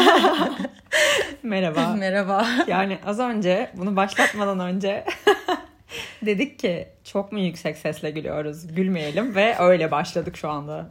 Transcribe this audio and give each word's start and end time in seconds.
Merhaba. 1.42 1.94
Merhaba. 1.98 2.46
Yani 2.66 2.98
az 3.06 3.18
önce 3.18 3.70
bunu 3.74 3.96
başlatmadan 3.96 4.60
önce 4.60 5.04
dedik 6.22 6.58
ki 6.58 6.88
çok 7.04 7.32
mu 7.32 7.38
yüksek 7.40 7.76
sesle 7.76 8.10
gülüyoruz? 8.10 8.74
Gülmeyelim 8.74 9.34
ve 9.34 9.56
öyle 9.58 9.90
başladık 9.90 10.36
şu 10.36 10.48
anda. 10.48 10.90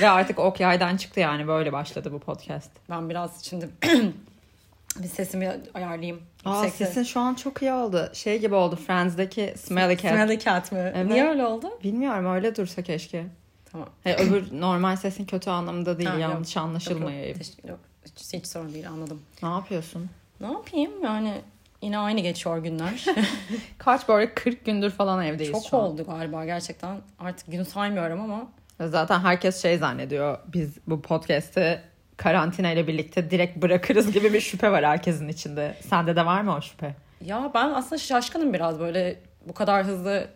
Ve 0.00 0.08
artık 0.08 0.38
ok 0.38 0.60
yaydan 0.60 0.96
çıktı 0.96 1.20
yani 1.20 1.48
böyle 1.48 1.72
başladı 1.72 2.12
bu 2.12 2.18
podcast. 2.18 2.70
Ben 2.90 3.10
biraz 3.10 3.44
şimdi 3.44 3.68
bir 4.98 5.08
sesimi 5.08 5.56
ayarlayayım. 5.74 6.20
Aa, 6.44 6.54
Yüksek 6.54 6.72
ses. 6.72 6.88
sesin 6.88 7.02
şu 7.02 7.20
an 7.20 7.34
çok 7.34 7.62
iyi 7.62 7.72
oldu. 7.72 8.10
Şey 8.12 8.38
gibi 8.38 8.54
oldu 8.54 8.76
Friends'deki 8.86 9.54
Smelly 9.56 9.96
Cat. 9.96 10.12
Smelly 10.12 10.38
cat 10.38 10.72
mı? 10.72 10.78
Evet. 10.78 11.06
Niye 11.10 11.28
öyle 11.28 11.46
oldu? 11.46 11.70
Bilmiyorum 11.84 12.34
öyle 12.34 12.56
dursa 12.56 12.82
keşke. 12.82 13.26
Tamam. 13.72 13.88
He, 14.04 14.16
öbür 14.16 14.60
normal 14.60 14.96
sesin 14.96 15.26
kötü 15.26 15.50
anlamda 15.50 15.98
değil 15.98 16.08
Ha, 16.08 16.14
yok. 16.14 16.22
yanlış 16.22 16.56
anlaşılmayayım. 16.56 17.28
Yok, 17.38 17.46
yok, 17.58 17.68
yok. 17.70 17.78
Hiç, 18.16 18.34
hiç 18.34 18.46
sorun 18.46 18.74
değil 18.74 18.88
anladım. 18.88 19.22
Ne 19.42 19.48
yapıyorsun? 19.48 20.10
Ne 20.40 20.46
yapayım 20.46 20.90
yani 21.04 21.34
yine 21.82 21.98
aynı 21.98 22.20
geçiyor 22.20 22.58
günler. 22.58 23.04
Kaç 23.78 24.08
böyle 24.08 24.34
40 24.34 24.64
gündür 24.66 24.90
falan 24.90 25.24
evdeyiz 25.24 25.52
Çok 25.52 25.66
şu 25.66 25.76
an. 25.76 25.82
oldu 25.84 26.04
galiba 26.06 26.44
gerçekten. 26.44 26.96
Artık 27.18 27.46
gün 27.52 27.62
saymıyorum 27.62 28.20
ama 28.20 28.48
Zaten 28.86 29.20
herkes 29.20 29.62
şey 29.62 29.78
zannediyor. 29.78 30.38
Biz 30.54 30.70
bu 30.86 31.02
podcast'i 31.02 31.80
karantina 32.16 32.70
ile 32.70 32.86
birlikte 32.86 33.30
direkt 33.30 33.56
bırakırız 33.62 34.12
gibi 34.12 34.32
bir 34.32 34.40
şüphe 34.40 34.72
var 34.72 34.84
herkesin 34.84 35.28
içinde. 35.28 35.74
Sende 35.88 36.16
de 36.16 36.26
var 36.26 36.40
mı 36.40 36.56
o 36.56 36.62
şüphe? 36.62 36.94
ya 37.24 37.50
ben 37.54 37.68
aslında 37.70 37.98
şaşkınım 37.98 38.54
biraz 38.54 38.78
böyle 38.80 39.18
bu 39.48 39.54
kadar 39.54 39.84
hızlı 39.86 40.28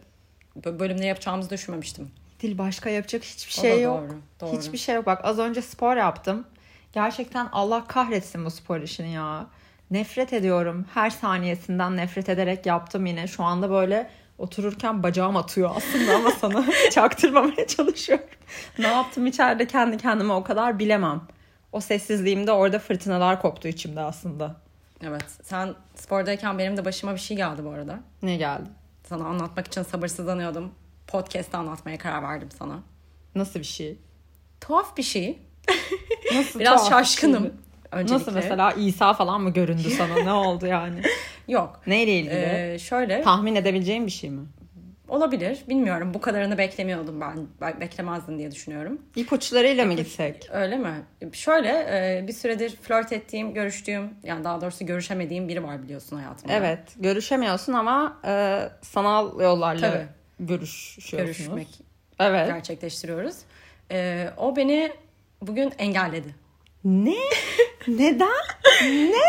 bö- 0.60 0.78
bölümde 0.78 1.06
yapacağımızı 1.06 1.50
düşünmemiştim. 1.50 2.10
Dil 2.40 2.58
başka 2.58 2.90
yapacak 2.90 3.22
hiçbir 3.24 3.52
O 3.60 3.64
da 3.64 3.68
şey 3.68 3.82
yok. 3.82 4.00
doğru, 4.02 4.18
doğru. 4.40 4.58
Hiçbir 4.60 4.78
şey 4.78 4.94
yok. 4.94 5.06
Bak 5.06 5.20
az 5.24 5.38
önce 5.38 5.62
spor 5.62 5.96
yaptım. 5.96 6.44
Gerçekten 6.92 7.48
Allah 7.52 7.84
kahretsin 7.86 8.44
bu 8.44 8.50
spor 8.50 8.80
işini 8.80 9.12
ya. 9.12 9.46
Nefret 9.90 10.32
ediyorum. 10.32 10.86
Her 10.94 11.10
saniyesinden 11.10 11.96
nefret 11.96 12.28
ederek 12.28 12.66
yaptım 12.66 13.06
yine. 13.06 13.26
Şu 13.26 13.44
anda 13.44 13.70
böyle 13.70 14.10
otururken 14.38 15.02
bacağım 15.02 15.36
atıyor 15.36 15.70
aslında 15.76 16.14
ama 16.14 16.30
sana 16.30 16.64
çaktırmamaya 16.90 17.66
çalışıyorum. 17.66 18.26
ne 18.78 18.86
yaptım 18.86 19.26
içeride 19.26 19.66
kendi 19.66 19.96
kendime 19.96 20.32
o 20.32 20.44
kadar 20.44 20.78
bilemem. 20.78 21.20
O 21.72 21.80
sessizliğimde 21.80 22.52
orada 22.52 22.78
fırtınalar 22.78 23.42
koptu 23.42 23.68
içimde 23.68 24.00
aslında. 24.00 24.56
Evet 25.02 25.24
sen 25.42 25.74
spordayken 25.94 26.58
benim 26.58 26.76
de 26.76 26.84
başıma 26.84 27.14
bir 27.14 27.20
şey 27.20 27.36
geldi 27.36 27.64
bu 27.64 27.70
arada. 27.70 28.00
Ne 28.22 28.36
geldi? 28.36 28.68
Sana 29.04 29.24
anlatmak 29.24 29.66
için 29.66 29.82
sabırsızlanıyordum. 29.82 30.72
Podcast'ta 31.06 31.58
anlatmaya 31.58 31.98
karar 31.98 32.22
verdim 32.22 32.48
sana. 32.58 32.80
Nasıl 33.34 33.60
bir 33.60 33.64
şey? 33.64 33.98
Tuhaf 34.60 34.96
bir 34.96 35.02
şey. 35.02 35.38
Nasıl 36.34 36.60
Biraz 36.60 36.88
şaşkınım. 36.88 37.42
şey? 37.42 37.52
Öncelikle. 37.92 38.14
Nasıl 38.14 38.32
mesela 38.32 38.72
İsa 38.72 39.12
falan 39.14 39.40
mı 39.40 39.52
göründü 39.52 39.90
sana? 39.90 40.22
Ne 40.24 40.32
oldu 40.32 40.66
yani? 40.66 41.00
Yok. 41.48 41.80
Neyle 41.86 42.12
ilgili? 42.18 42.34
Ee, 42.34 42.78
şöyle 42.78 43.22
Tahmin 43.22 43.54
edebileceğim 43.54 44.06
bir 44.06 44.10
şey 44.10 44.30
mi? 44.30 44.40
olabilir. 45.08 45.58
Bilmiyorum. 45.68 46.14
Bu 46.14 46.20
kadarını 46.20 46.58
beklemiyordum 46.58 47.20
ben. 47.20 47.46
ben 47.60 47.80
beklemezdin 47.80 48.38
diye 48.38 48.50
düşünüyorum. 48.52 48.98
İpuçlarıyla 49.16 49.84
mı 49.84 49.94
gitsek? 49.94 50.48
Öyle 50.52 50.76
mi? 50.78 50.92
Şöyle 51.32 51.68
e, 51.68 52.24
bir 52.28 52.32
süredir 52.32 52.76
flört 52.76 53.12
ettiğim, 53.12 53.54
görüştüğüm 53.54 54.10
yani 54.24 54.44
daha 54.44 54.60
doğrusu 54.60 54.86
görüşemediğim 54.86 55.48
biri 55.48 55.62
var 55.64 55.82
biliyorsun 55.82 56.16
hayatımda. 56.16 56.52
Evet. 56.52 56.78
Görüşemiyorsun 56.96 57.72
ama 57.72 58.20
e, 58.26 58.62
sanal 58.82 59.40
yollarla 59.40 59.80
Tabii. 59.80 60.06
görüşüyorsunuz. 60.40 61.38
Görüşmek 61.38 61.68
Evet. 62.18 62.46
gerçekleştiriyoruz. 62.46 63.36
E, 63.90 64.28
o 64.36 64.56
beni 64.56 64.92
bugün 65.46 65.72
engelledi. 65.78 66.34
Ne? 66.84 67.14
Neden? 67.88 68.28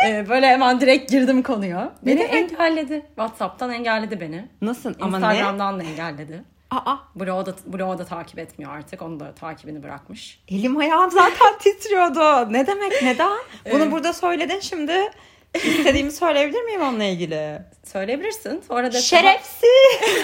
E, 0.08 0.30
böyle 0.30 0.48
hemen 0.48 0.82
direkt 0.82 1.12
girdim 1.12 1.44
konuya. 1.44 1.94
Beni 2.06 2.20
demek? 2.20 2.34
engelledi. 2.34 3.06
WhatsApp'tan 3.08 3.72
engelledi 3.72 4.20
beni. 4.22 4.48
Nasıl? 4.62 4.94
Ama 5.02 5.20
ne? 5.20 5.26
Instagram'dan 5.26 5.80
da 5.80 5.84
engelledi. 5.84 6.44
Aa, 6.72 6.96
Bloğu 7.16 7.46
da, 7.46 7.56
bloğu 7.66 7.98
da 7.98 8.06
takip 8.06 8.40
etmiyor 8.40 8.72
artık. 8.78 9.02
Onu 9.02 9.20
da 9.20 9.34
takibini 9.36 9.84
bırakmış. 9.84 10.44
elim 10.50 10.78
ayağım 10.78 11.12
zaten 11.12 11.58
titriyordu. 11.60 12.54
Ne 12.54 12.68
demek? 12.68 13.04
Neden? 13.04 13.38
Bunu 13.72 13.92
burada 13.92 14.14
söyledin 14.14 14.60
şimdi. 14.60 15.12
İstediğimi 15.56 16.12
söyleyebilir 16.12 16.62
miyim 16.62 16.82
onunla 16.82 17.04
ilgili? 17.04 17.60
Söyleyebilirsin. 17.84 18.64
Sonra 18.68 18.94
da 18.94 19.00
Şerefsiz. 19.02 20.24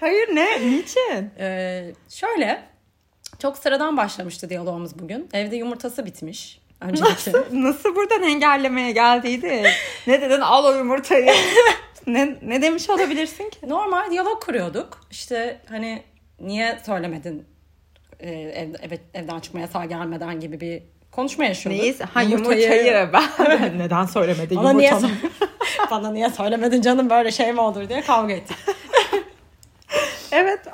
Hayır 0.00 0.28
ne? 0.34 0.70
Niçin? 0.70 1.30
Ee, 1.38 1.92
şöyle 2.08 2.62
çok 3.38 3.58
sıradan 3.58 3.96
başlamıştı 3.96 4.48
diyalogumuz 4.48 4.98
bugün. 4.98 5.28
Evde 5.32 5.56
yumurtası 5.56 6.06
bitmiş. 6.06 6.60
Öncelikle. 6.80 7.32
Nasıl, 7.32 7.44
nasıl 7.62 7.96
buradan 7.96 8.22
engellemeye 8.22 8.92
geldiydi? 8.92 9.62
Ne 10.06 10.20
dedin? 10.20 10.40
Al 10.40 10.64
o 10.64 10.76
yumurtayı. 10.76 11.32
ne, 12.06 12.36
ne 12.42 12.62
demiş 12.62 12.90
olabilirsin 12.90 13.50
ki? 13.50 13.58
Normal 13.68 14.10
diyalog 14.10 14.42
kuruyorduk. 14.42 15.00
İşte 15.10 15.60
hani 15.68 16.02
niye 16.40 16.78
söylemedin 16.86 17.46
e, 18.20 18.30
ev, 18.30 18.68
evet, 18.82 19.00
evden 19.14 19.40
çıkmaya 19.40 19.60
yasağı 19.60 19.86
gelmeden 19.86 20.40
gibi 20.40 20.60
bir 20.60 20.82
konuşma 21.12 21.44
yaşıyorduk. 21.44 21.82
Neyiz? 21.82 22.00
Ha 22.00 22.22
yumurtayı, 22.22 23.10
ben 23.12 23.78
neden 23.78 24.06
söylemedin 24.06 24.56
Bana 24.56 24.72
niye, 24.72 24.88
yumurtanı? 24.90 25.12
bana 25.90 26.10
niye 26.10 26.30
söylemedin 26.30 26.82
canım 26.82 27.10
böyle 27.10 27.30
şey 27.30 27.52
mi 27.52 27.60
olur 27.60 27.88
diye 27.88 28.00
kavga 28.00 28.32
ettik. 28.34 28.56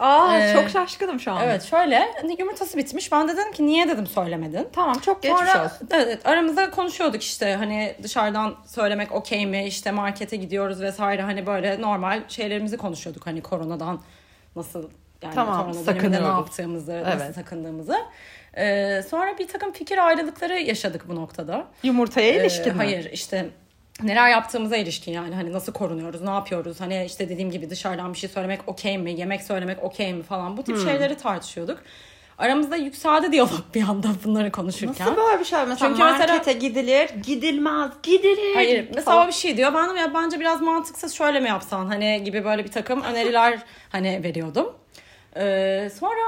Aa 0.03 0.39
Ee, 0.39 0.53
çok 0.55 0.69
şaşkınım 0.71 1.21
şu 1.21 1.33
an. 1.33 1.43
Evet 1.45 1.63
şöyle 1.63 2.09
hani 2.23 2.37
yumurtası 2.39 2.79
bitmiş. 2.79 3.13
Ben 3.13 3.29
de 3.29 3.33
dedim 3.37 3.53
ki 3.53 3.67
niye 3.67 3.89
dedim 3.89 4.07
söylemedin. 4.07 4.69
Tamam 4.73 4.99
çok 4.99 5.23
geçmiş 5.23 5.41
Sonra 5.41 5.65
olsun. 5.65 5.89
evet, 5.91 6.27
aramızda 6.27 6.71
konuşuyorduk 6.71 7.23
işte 7.23 7.55
hani 7.55 7.95
dışarıdan 8.03 8.55
söylemek 8.67 9.12
okey 9.12 9.47
mi 9.47 9.65
işte 9.67 9.91
markete 9.91 10.37
gidiyoruz 10.37 10.81
vesaire 10.81 11.23
hani 11.23 11.47
böyle 11.47 11.81
normal 11.83 12.23
şeylerimizi 12.29 12.77
konuşuyorduk 12.77 13.27
hani 13.27 13.41
koronadan 13.43 14.01
nasıl 14.57 14.89
yani 15.23 15.35
Tamam, 15.35 15.73
ne 16.11 16.17
yaptığımızı 16.17 17.03
nasıl 17.05 17.23
Evet. 17.25 17.35
sakındığımızı. 17.35 17.97
Ee, 18.57 19.03
sonra 19.11 19.39
bir 19.39 19.49
takım 19.49 19.73
fikir 19.73 20.07
ayrılıkları 20.07 20.59
yaşadık 20.59 21.09
bu 21.09 21.15
noktada. 21.17 21.65
Yumurtaya 21.83 22.29
Ee, 22.35 22.41
ilişkin 22.41 22.73
mi? 22.73 22.77
Hayır 22.77 23.11
işte 23.12 23.49
neler 24.03 24.29
yaptığımıza 24.31 24.77
ilişkin 24.77 25.13
yani 25.13 25.35
hani 25.35 25.53
nasıl 25.53 25.73
korunuyoruz 25.73 26.23
ne 26.23 26.31
yapıyoruz 26.31 26.81
hani 26.81 27.05
işte 27.05 27.29
dediğim 27.29 27.51
gibi 27.51 27.71
dışarıdan 27.71 28.13
bir 28.13 28.19
şey 28.19 28.31
söylemek 28.31 28.61
okey 28.67 28.99
mi 28.99 29.13
yemek 29.13 29.43
söylemek 29.43 29.83
okey 29.83 30.13
mi 30.15 30.23
falan 30.23 30.57
bu 30.57 30.63
tip 30.63 30.77
Hmm. 30.77 30.85
şeyleri 30.85 31.17
tartışıyorduk. 31.17 31.79
Aramızda 32.39 32.77
yükseldi 32.77 33.33
diyalog 33.33 33.61
bir 33.75 33.83
anda 33.83 34.09
bunları 34.25 34.53
konuşurken. 34.53 35.07
Nasıl 35.07 35.17
böyle 35.17 35.41
bir 35.41 35.45
şey? 35.45 35.59
Mesela 35.59 35.77
Çünkü 35.91 36.05
mesela- 36.05 36.19
markete 36.35 36.53
gidilir, 36.53 37.11
gidilmez, 37.27 37.91
gidilir. 38.03 38.55
Hayır 38.55 38.89
mesela 38.95 39.05
falan. 39.17 39.29
bir 39.29 39.33
şey 39.33 39.57
diyor. 39.57 39.75
Ben 39.75 39.97
de 39.97 40.01
ya 40.01 40.15
bence 40.15 40.41
biraz 40.41 40.61
mantıksız 40.61 41.13
şöyle 41.15 41.41
mi 41.41 41.49
yapsan 41.49 41.87
hani 41.87 42.23
gibi 42.25 42.45
böyle 42.45 42.65
bir 42.65 42.71
takım 42.71 43.03
öneriler 43.03 43.59
hani 43.93 44.21
veriyordum. 44.25 44.75
Ee, 45.37 45.91
sonra 46.01 46.21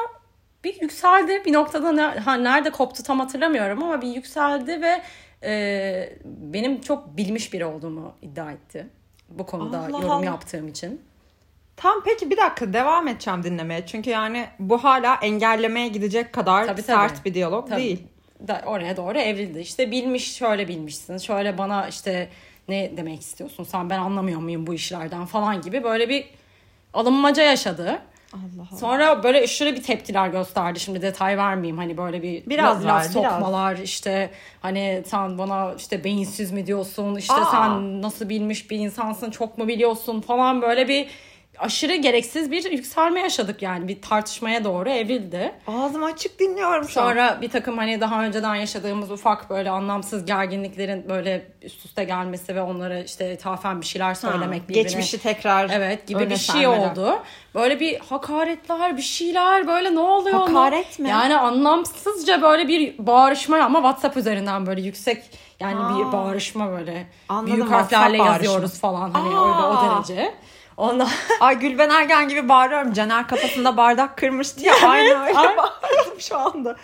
bir 0.64 0.80
yükseldi 0.80 1.42
bir 1.46 1.52
noktada 1.52 1.92
ne, 1.92 2.02
ha, 2.02 2.34
nerede 2.34 2.70
koptu 2.70 3.02
tam 3.02 3.20
hatırlamıyorum 3.20 3.82
ama 3.82 4.02
bir 4.02 4.08
yükseldi 4.08 4.82
ve 4.82 5.02
e, 5.44 6.12
benim 6.24 6.80
çok 6.80 7.16
bilmiş 7.16 7.52
biri 7.52 7.64
olduğumu 7.64 8.14
iddia 8.22 8.52
etti. 8.52 8.86
Bu 9.28 9.46
konuda 9.46 9.78
Allah 9.78 9.88
yorum 9.88 10.10
Allah. 10.10 10.24
yaptığım 10.24 10.68
için. 10.68 11.02
Tam 11.76 12.02
peki 12.04 12.30
bir 12.30 12.36
dakika 12.36 12.72
devam 12.72 13.08
edeceğim 13.08 13.42
dinlemeye. 13.42 13.86
Çünkü 13.86 14.10
yani 14.10 14.46
bu 14.58 14.84
hala 14.84 15.14
engellemeye 15.14 15.88
gidecek 15.88 16.32
kadar 16.32 16.66
Tabii, 16.66 16.82
sert 16.82 17.16
tabii. 17.16 17.24
bir 17.24 17.34
diyalog 17.34 17.68
Tabii. 17.68 17.80
değil. 17.80 18.02
Da, 18.48 18.62
oraya 18.66 18.96
doğru 18.96 19.18
evrildi. 19.18 19.58
İşte 19.58 19.90
bilmiş 19.90 20.34
şöyle 20.34 20.68
bilmişsin. 20.68 21.18
Şöyle 21.18 21.58
bana 21.58 21.88
işte 21.88 22.28
ne 22.68 22.96
demek 22.96 23.20
istiyorsun 23.20 23.64
sen 23.64 23.90
ben 23.90 23.98
anlamıyor 23.98 24.40
muyum 24.40 24.66
bu 24.66 24.74
işlerden 24.74 25.26
falan 25.26 25.60
gibi 25.60 25.84
böyle 25.84 26.08
bir 26.08 26.24
alınmaca 26.94 27.42
yaşadı. 27.42 28.02
Allah 28.34 28.66
Allah. 28.72 28.78
Sonra 28.78 29.22
böyle 29.22 29.40
aşırı 29.42 29.76
bir 29.76 29.82
tepkiler 29.82 30.28
gösterdi. 30.28 30.80
Şimdi 30.80 31.02
detay 31.02 31.38
vermeyeyim. 31.38 31.78
Hani 31.78 31.96
böyle 31.96 32.22
bir 32.22 32.46
Biraz 32.46 32.84
laf 32.84 33.00
biraz. 33.02 33.12
sokmalar 33.12 33.76
işte 33.76 34.30
hani 34.62 35.02
sen 35.06 35.38
bana 35.38 35.74
işte 35.78 36.04
beyinsiz 36.04 36.52
mi 36.52 36.66
diyorsun? 36.66 37.16
İşte 37.16 37.34
Aa. 37.34 37.44
sen 37.44 38.02
nasıl 38.02 38.28
bilmiş 38.28 38.70
bir 38.70 38.78
insansın? 38.78 39.30
Çok 39.30 39.58
mu 39.58 39.68
biliyorsun 39.68 40.20
falan 40.20 40.62
böyle 40.62 40.88
bir 40.88 41.06
aşırı 41.58 41.94
gereksiz 41.94 42.50
bir 42.50 42.70
yükselme 42.72 43.20
yaşadık 43.20 43.62
yani 43.62 43.88
bir 43.88 44.02
tartışmaya 44.02 44.64
doğru 44.64 44.90
evrildi. 44.90 45.52
Ağzım 45.66 46.04
açık 46.04 46.38
dinliyorum 46.40 46.88
şu 46.88 47.00
an. 47.00 47.08
Sonra 47.08 47.38
bir 47.42 47.50
takım 47.50 47.78
hani 47.78 48.00
daha 48.00 48.24
önceden 48.24 48.54
yaşadığımız 48.54 49.10
ufak 49.10 49.50
böyle 49.50 49.70
anlamsız 49.70 50.24
gerginliklerin 50.24 51.08
böyle 51.08 51.46
üst 51.62 51.84
üste 51.84 52.04
gelmesi 52.04 52.54
ve 52.56 52.62
onlara 52.62 52.98
işte 52.98 53.32
ithafen 53.34 53.80
bir 53.80 53.86
şeyler 53.86 54.06
Ha, 54.08 54.14
söylemek 54.14 54.68
birbirine. 54.68 54.82
Geçmişi 54.82 55.18
tekrar 55.18 55.70
Evet 55.72 56.06
gibi 56.06 56.30
bir 56.30 56.36
şey 56.36 56.62
sermeler. 56.62 56.90
oldu. 56.90 57.18
Böyle 57.54 57.80
bir 57.80 57.98
hakaretler 57.98 58.96
bir 58.96 59.02
şeyler 59.02 59.66
böyle 59.66 59.94
ne 59.94 60.00
oluyor? 60.00 60.38
Hakaret 60.48 60.98
mi? 60.98 61.08
Yani 61.08 61.36
anlamsızca 61.36 62.42
böyle 62.42 62.68
bir 62.68 63.06
bağırışma 63.06 63.56
ama 63.58 63.78
WhatsApp 63.78 64.16
üzerinden 64.16 64.66
böyle 64.66 64.80
yüksek 64.80 65.22
yani 65.60 65.74
bir 65.98 66.04
Aa. 66.08 66.12
bağırışma 66.12 66.70
böyle. 66.70 67.06
Anladım, 67.28 67.56
Büyük 67.56 67.70
harflerle 67.70 68.16
yazıyoruz 68.16 68.80
falan 68.80 69.10
hani 69.10 69.36
Aa. 69.36 69.44
öyle 69.48 69.66
o 69.66 69.96
derece. 69.96 70.34
Ondan 70.76 71.08
Ay 71.40 71.58
Gülben 71.58 71.90
Ergen 71.90 72.28
gibi 72.28 72.48
bağırıyorum. 72.48 72.92
Caner 72.92 73.28
kafasında 73.28 73.76
bardak 73.76 74.16
kırmıştı 74.18 74.64
ya. 74.64 74.74
Aynı 74.88 75.24
öyle 75.26 75.34
bağırdım 75.34 76.20
şu 76.20 76.38
anda. 76.38 76.76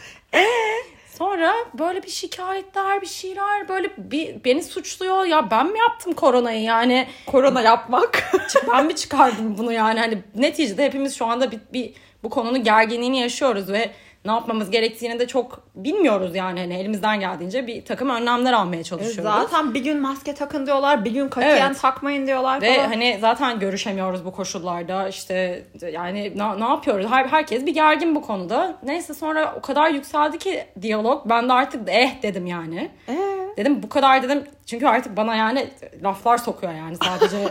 Sonra 1.19 1.55
böyle 1.79 2.03
bir 2.03 2.09
şikayetler 2.09 3.01
bir 3.01 3.07
şeyler 3.07 3.69
böyle 3.69 3.91
bir 3.99 4.45
beni 4.45 4.63
suçluyor. 4.63 5.25
Ya 5.25 5.51
ben 5.51 5.67
mi 5.67 5.79
yaptım 5.79 6.13
koronayı 6.13 6.63
yani 6.63 7.09
Korona 7.27 7.63
yapmak. 7.63 8.33
ben 8.73 8.87
mi 8.87 8.97
çıkardım 8.97 9.59
bunu 9.59 9.73
yani 9.73 10.01
hani 10.01 10.23
neticede 10.35 10.85
hepimiz 10.85 11.17
şu 11.17 11.27
anda 11.27 11.51
bir, 11.51 11.61
bir 11.73 11.95
bu 12.23 12.31
konunun 12.31 12.65
gerginliğini 12.65 13.21
yaşıyoruz 13.21 13.73
ve 13.73 13.91
ne 14.25 14.31
yapmamız 14.33 14.71
gerektiğini 14.71 15.19
de 15.19 15.27
çok 15.27 15.63
bilmiyoruz 15.75 16.35
yani 16.35 16.61
hani 16.61 16.75
elimizden 16.75 17.21
geldiğince 17.21 17.67
bir 17.67 17.85
takım 17.85 18.11
önlemler 18.11 18.53
almaya 18.53 18.85
çalışıyoruz. 18.85 19.33
Zaten 19.33 19.75
bir 19.75 19.85
gün 19.85 20.01
maske 20.01 20.35
takın 20.35 20.67
diyorlar, 20.67 21.05
bir 21.05 21.11
gün 21.11 21.29
katiyen 21.29 21.67
Evet. 21.67 21.81
takmayın 21.81 22.27
diyorlar 22.27 22.63
Ve 22.63 22.75
falan. 22.77 22.89
hani 22.89 23.19
zaten 23.21 23.59
görüşemiyoruz 23.59 24.25
bu 24.25 24.33
koşullarda 24.33 25.09
işte 25.09 25.65
yani 25.93 26.33
ne, 26.37 26.61
ne 26.61 26.65
yapıyoruz? 26.65 27.07
Her, 27.11 27.25
herkes 27.27 27.67
bir 27.67 27.75
gergin 27.75 28.15
bu 28.15 28.23
konuda. 28.23 28.77
Neyse 28.83 29.15
sonra 29.15 29.55
o 29.59 29.61
kadar 29.61 29.91
yükseldi 29.91 30.39
ki 30.39 30.65
diyalog 30.83 31.23
ben 31.29 31.49
de 31.49 31.53
artık 31.53 31.89
eh 31.89 32.23
dedim 32.23 32.47
yani. 32.47 32.91
Ee? 33.09 33.19
Dedim 33.57 33.83
bu 33.83 33.89
kadar 33.89 34.23
dedim 34.23 34.45
çünkü 34.67 34.87
artık 34.87 35.17
bana 35.17 35.35
yani 35.35 35.69
laflar 36.05 36.39
sokuyor 36.39 36.73
yani 36.75 36.97
sadece 37.05 37.37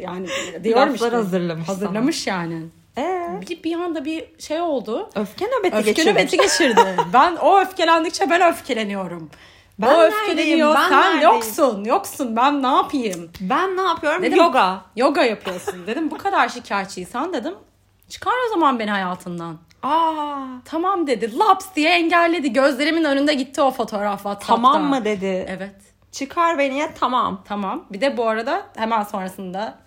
yani 0.00 0.26
diyorum 0.64 0.82
Laflar 0.92 0.94
işte. 0.94 1.16
hazırlamış 1.16 1.66
sana. 1.66 1.76
Hazırlamış 1.76 2.26
yani. 2.26 2.62
Ee? 2.98 3.28
Bir, 3.48 3.62
bir 3.62 3.74
anda 3.80 4.04
bir 4.04 4.24
şey 4.38 4.60
oldu. 4.60 5.10
Öfke 5.14 5.46
nöbeti 5.46 5.76
Öfke 5.76 5.90
geçirmiş. 5.90 6.12
nöbeti 6.14 6.36
geçirdi. 6.36 6.96
ben 7.12 7.36
o 7.36 7.60
öfkelendikçe 7.60 8.30
ben 8.30 8.52
öfkeleniyorum. 8.52 9.30
Ben 9.78 9.94
o 9.94 10.02
öfkeleniyor. 10.02 10.74
ben 10.74 10.88
Sen 10.88 11.00
neredeyim? 11.00 11.22
yoksun. 11.34 11.84
Yoksun. 11.84 12.36
Ben 12.36 12.62
ne 12.62 12.66
yapayım? 12.66 13.30
Ben 13.40 13.76
ne 13.76 13.80
yapıyorum? 13.82 14.22
Dedim, 14.22 14.38
Yoga. 14.38 14.80
Yoga 14.96 15.22
yapıyorsun. 15.22 15.86
Dedim 15.86 16.10
bu 16.10 16.18
kadar 16.18 16.48
şikayetçiysen 16.48 17.32
dedim. 17.32 17.54
Çıkar 18.08 18.32
o 18.46 18.50
zaman 18.50 18.78
beni 18.78 18.90
hayatından. 18.90 19.56
Aa, 19.82 20.36
Tamam 20.64 21.06
dedi. 21.06 21.38
Laps 21.38 21.66
diye 21.76 21.90
engelledi. 21.90 22.52
Gözlerimin 22.52 23.04
önünde 23.04 23.34
gitti 23.34 23.62
o 23.62 23.70
fotoğraf 23.70 24.16
WhatsApp'ta. 24.18 24.46
tamam 24.54 24.82
mı 24.84 25.04
dedi. 25.04 25.46
Evet. 25.48 25.74
Çıkar 26.12 26.58
beni 26.58 26.78
ya 26.78 26.90
tamam. 27.00 27.42
Tamam. 27.48 27.84
Bir 27.90 28.00
de 28.00 28.16
bu 28.16 28.28
arada 28.28 28.62
hemen 28.76 29.02
sonrasında 29.02 29.78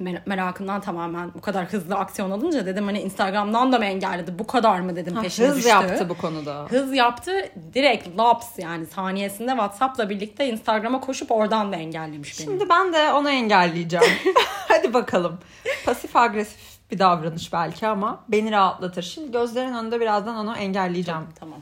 mer- 0.00 0.22
merakımdan 0.26 0.80
tamamen 0.80 1.34
bu 1.34 1.40
kadar 1.40 1.66
hızlı 1.66 1.94
aksiyon 1.94 2.30
alınca 2.30 2.66
dedim 2.66 2.84
hani 2.84 3.00
Instagram'dan 3.00 3.72
da 3.72 3.78
mı 3.78 3.84
engelledi? 3.84 4.38
Bu 4.38 4.46
kadar 4.46 4.80
mı 4.80 4.96
dedim 4.96 5.14
Ha, 5.14 5.22
peşine 5.22 5.46
hız 5.46 5.56
düştü. 5.56 5.68
yaptı 5.68 6.08
bu 6.08 6.14
konuda. 6.18 6.66
Hız 6.70 6.94
yaptı. 6.94 7.32
Direkt 7.74 8.18
laps 8.18 8.58
yani 8.58 8.86
saniyesinde 8.86 9.50
WhatsApp'la 9.50 10.10
birlikte 10.10 10.48
Instagram'a 10.48 11.00
koşup 11.00 11.30
oradan 11.30 11.72
da 11.72 11.76
engellemiş 11.76 12.38
beni. 12.40 12.44
Şimdi 12.46 12.68
ben 12.68 12.92
de 12.92 13.12
onu 13.12 13.30
engelleyeceğim. 13.30 14.06
Hadi 14.68 14.94
bakalım. 14.94 15.38
Pasif 15.84 16.16
agresif 16.16 16.72
bir 16.90 16.98
davranış 16.98 17.52
belki 17.52 17.86
ama 17.86 18.24
beni 18.28 18.50
rahatlatır. 18.52 19.02
Şimdi 19.02 19.32
gözlerin 19.32 19.74
önünde 19.74 20.00
birazdan 20.00 20.36
onu 20.36 20.56
engelleyeceğim. 20.56 21.22
Tamam. 21.40 21.58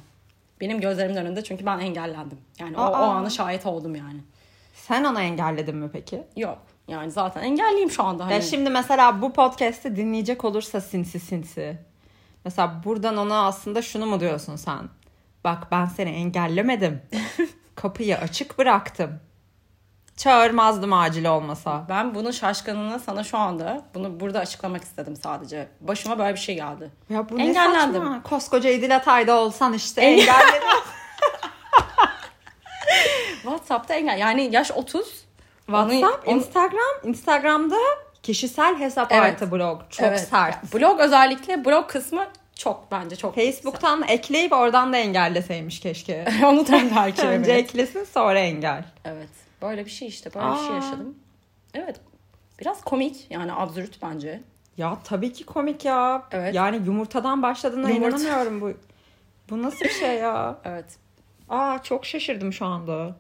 Benim 0.61 0.81
gözlerimin 0.81 1.17
önünde 1.17 1.45
çünkü 1.45 1.67
ben 1.67 1.79
engellendim. 1.79 2.39
Yani 2.59 2.77
o, 2.77 2.81
Aa. 2.81 2.91
o 3.09 3.11
ana 3.11 3.31
şahit 3.31 3.67
oldum 3.67 3.95
yani. 3.95 4.21
Sen 4.75 5.05
onu 5.05 5.21
engelledin 5.21 5.77
mi 5.77 5.91
peki? 5.93 6.23
Yok. 6.37 6.59
Yani 6.91 7.11
zaten 7.11 7.43
engelliyim 7.43 7.91
şu 7.91 8.03
anda. 8.03 8.25
Hani. 8.25 8.33
Ya 8.33 8.43
şimdi 8.43 8.71
mesela 8.71 9.23
bu 9.23 9.33
podcast'i 9.33 9.97
dinleyecek 9.97 10.45
olursa 10.45 10.81
sinsi 10.81 11.21
sinsi. 11.21 11.79
Mesela 12.45 12.81
buradan 12.85 13.17
ona 13.17 13.47
aslında 13.47 13.83
şunu 13.83 14.07
mu 14.07 14.21
diyorsun 14.21 14.57
sen? 14.57 14.89
Bak 15.45 15.67
ben 15.71 15.87
seni 15.87 16.11
engellemedim. 16.11 17.03
Kapıyı 17.75 18.19
açık 18.19 18.59
bıraktım. 18.59 19.21
Çağırmazdım 20.17 20.93
acil 20.93 21.25
olmasa. 21.25 21.87
Ben 21.89 22.15
bunun 22.15 22.31
şaşkınlığını 22.31 23.01
sana 23.01 23.25
şu 23.25 23.39
anda 23.39 23.83
bunu 23.95 24.21
burada 24.21 24.39
açıklamak 24.41 24.85
istedim 24.85 25.17
sadece. 25.17 25.69
Başıma 25.81 26.19
böyle 26.19 26.35
bir 26.35 26.41
şey 26.41 26.55
geldi. 26.55 26.91
Ya 27.11 27.29
bu 27.29 27.39
ne 27.39 27.43
Engellendim. 27.47 28.03
saçma. 28.03 28.23
Koskoca 28.23 28.71
İdil 28.71 28.97
Atay'da 28.97 29.37
olsan 29.41 29.73
işte 29.73 30.01
engelledin. 30.01 30.69
WhatsApp'ta 33.43 33.95
engel. 33.95 34.19
Yani 34.19 34.49
yaş 34.53 34.71
30. 34.71 35.20
WhatsApp, 35.71 36.29
Onu- 36.29 36.37
Instagram. 36.37 36.81
Instagram'da 37.05 37.77
kişisel 38.23 38.79
hesap 38.79 39.13
Evet. 39.13 39.33
artı 39.33 39.53
blog. 39.53 39.81
Çok 39.91 40.07
Evet. 40.07 40.21
sert. 40.21 40.75
Blog 40.75 41.01
özellikle 41.01 41.65
blog 41.65 41.89
kısmı 41.89 42.27
çok 42.55 42.91
bence 42.93 43.17
çok. 43.17 43.35
Facebook'tan 43.35 44.03
ekleyip 44.09 44.53
oradan 44.53 44.93
da 44.93 44.97
engelleseymiş 44.97 45.81
keşke. 45.81 46.25
Onu 46.45 46.67
da 46.69 46.81
belki 46.97 47.23
Önce 47.27 47.53
evet. 47.53 47.65
eklesin 47.65 48.05
sonra 48.05 48.39
engel. 48.39 48.85
Evet. 49.05 49.29
Böyle 49.63 49.85
bir 49.85 49.91
şey 49.91 50.09
işte. 50.09 50.35
Böyle 50.35 50.47
bir 50.53 50.57
şey 50.59 50.69
Aa. 50.71 50.75
yaşadım. 50.75 51.15
Evet. 51.75 52.01
Biraz 52.61 52.81
komik 52.85 53.27
yani 53.31 53.53
absürt 53.53 54.03
bence. 54.03 54.41
Ya 54.77 54.99
tabii 55.05 55.33
ki 55.33 55.47
komik 55.47 55.85
ya. 55.85 56.23
Evet. 56.31 56.55
Yani 56.55 56.77
yumurtadan 56.87 57.43
başladığına 57.43 57.91
Yumurta. 57.91 58.17
inanamıyorum 58.19 58.61
bu. 58.61 58.73
Bu 59.51 59.63
nasıl 59.63 59.85
bir 59.85 59.91
şey 59.91 60.15
ya? 60.15 60.59
Evet. 60.65 60.85
Aa 61.49 61.79
çok 61.83 62.07
şaşırdım 62.07 62.53
şu 62.53 62.67
anda. 62.67 63.17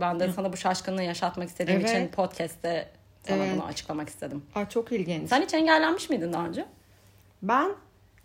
Ben 0.00 0.20
de 0.20 0.32
sana 0.32 0.52
bu 0.52 0.56
şaşkınlığı 0.56 1.02
yaşatmak 1.02 1.48
istediğim 1.48 1.80
Evet. 1.80 1.90
için 1.90 2.08
podcast'te 2.08 2.88
sana 3.28 3.44
Evet. 3.44 3.54
bunu 3.54 3.64
açıklamak 3.64 4.08
istedim. 4.08 4.42
Aa 4.54 4.68
çok 4.68 4.92
ilginç. 4.92 5.28
Sen 5.28 5.42
hiç 5.42 5.54
engellenmiş 5.54 6.10
miydin 6.10 6.32
daha 6.32 6.46
önce? 6.46 6.64
Ben 7.42 7.70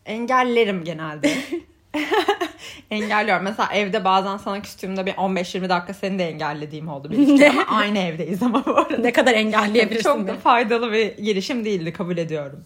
engellerim 0.05 0.83
genelde. 0.83 1.31
Engelliyorum. 2.91 3.43
Mesela 3.43 3.69
evde 3.73 4.05
bazen 4.05 4.37
sana 4.37 4.61
küstüğümde 4.61 5.05
bir 5.05 5.13
15-20 5.13 5.69
dakika 5.69 5.93
seni 5.93 6.19
de 6.19 6.27
engellediğim 6.29 6.87
oldu. 6.87 7.11
Bir 7.11 7.45
ama 7.45 7.65
aynı 7.67 7.99
evdeyiz 7.99 8.43
ama 8.43 8.65
bu 8.65 8.77
arada. 8.77 8.97
Ne 8.97 9.13
kadar 9.13 9.33
engelleyebilirsin 9.33 10.03
Çok 10.03 10.27
da 10.27 10.33
faydalı 10.33 10.91
bir 10.91 11.17
girişim 11.17 11.65
değildi 11.65 11.93
kabul 11.93 12.17
ediyorum. 12.17 12.63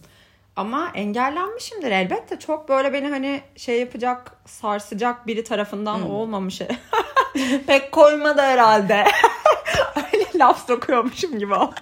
Ama 0.60 0.90
engellenmişimdir 0.94 1.90
elbette. 1.90 2.38
Çok 2.38 2.68
böyle 2.68 2.92
beni 2.92 3.08
hani 3.08 3.40
şey 3.56 3.80
yapacak, 3.80 4.32
sarsacak 4.46 5.26
biri 5.26 5.44
tarafından 5.44 5.98
Hmm. 5.98 6.10
olmamış. 6.10 6.60
Pek 7.66 7.92
koymadı 7.92 8.40
herhalde. 8.40 9.04
Öyle 10.12 10.24
laf 10.34 10.66
sokuyormuşum 10.66 11.38
gibi 11.38 11.54
oldu. 11.54 11.74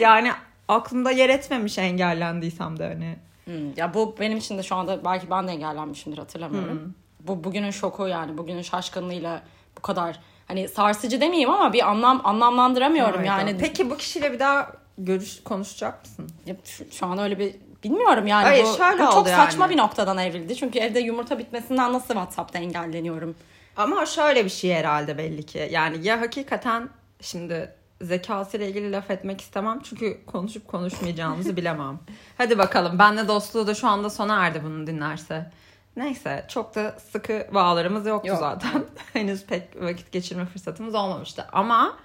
yani 0.00 0.32
aklımda 0.68 1.10
yer 1.10 1.28
etmemiş 1.28 1.78
engellendiysem 1.78 2.78
de 2.78 2.84
hani. 2.88 3.16
Hmm, 3.44 3.72
ya 3.76 3.94
bu 3.94 4.16
benim 4.20 4.38
için 4.38 4.58
de 4.58 4.62
şu 4.62 4.74
anda 4.76 5.04
belki 5.04 5.30
ben 5.30 5.48
de 5.48 5.52
engellenmişimdir 5.52 6.18
hatırlamıyorum. 6.18 6.94
Bu 7.20 7.44
bugünün 7.44 7.70
şoku 7.70 8.08
yani 8.08 8.38
bugünün 8.38 8.62
şaşkınlığıyla 8.62 9.42
bu 9.78 9.82
kadar 9.82 10.20
hani 10.48 10.68
sarsıcı 10.68 11.20
demeyeyim 11.20 11.50
ama 11.50 11.72
bir 11.72 11.90
anlam 11.90 12.20
anlamlandıramıyorum 12.24 13.16
Hayda. 13.16 13.26
yani. 13.28 13.56
Peki 13.60 13.90
bu 13.90 13.96
kişiyle 13.96 14.32
bir 14.32 14.38
daha 14.38 14.72
görüş 14.98 15.42
konuşacak 15.44 16.02
mısın? 16.02 16.28
Ya 16.46 16.56
şu, 16.64 16.84
şu 16.92 17.06
an 17.06 17.18
öyle 17.18 17.38
bir 17.38 17.54
bilmiyorum 17.84 18.26
yani 18.26 18.44
Hayır, 18.44 18.64
bu, 18.64 18.76
şöyle 18.76 19.02
bu 19.02 19.06
çok 19.06 19.16
oldu 19.16 19.28
saçma 19.28 19.64
yani. 19.64 19.72
bir 19.72 19.78
noktadan 19.78 20.18
evrildi. 20.18 20.56
Çünkü 20.56 20.78
evde 20.78 21.00
yumurta 21.00 21.38
bitmesinden 21.38 21.92
nasıl 21.92 22.14
WhatsApp'ta 22.14 22.58
engelleniyorum? 22.58 23.34
Ama 23.76 24.06
şöyle 24.06 24.44
bir 24.44 24.50
şey 24.50 24.74
herhalde 24.74 25.18
belli 25.18 25.42
ki. 25.46 25.68
Yani 25.70 26.06
ya 26.06 26.20
hakikaten 26.20 26.88
şimdi 27.20 27.74
zekasıyla 28.00 28.66
ilgili 28.66 28.92
laf 28.92 29.10
etmek 29.10 29.40
istemem. 29.40 29.80
Çünkü 29.84 30.26
konuşup 30.26 30.68
konuşmayacağımızı 30.68 31.56
bilemem. 31.56 31.98
Hadi 32.38 32.58
bakalım. 32.58 32.98
Benle 32.98 33.28
dostluğu 33.28 33.66
da 33.66 33.74
şu 33.74 33.88
anda 33.88 34.10
sona 34.10 34.46
erdi 34.46 34.60
bunu 34.64 34.86
dinlerse. 34.86 35.50
Neyse 35.96 36.44
çok 36.48 36.74
da 36.74 36.96
sıkı 37.12 37.46
bağlarımız 37.54 38.06
yoktu 38.06 38.28
Yok. 38.28 38.38
zaten. 38.38 38.84
Henüz 39.12 39.46
pek 39.46 39.82
vakit 39.82 40.12
geçirme 40.12 40.46
fırsatımız 40.46 40.94
olmamıştı. 40.94 41.46
Ama 41.52 41.96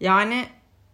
yani 0.00 0.46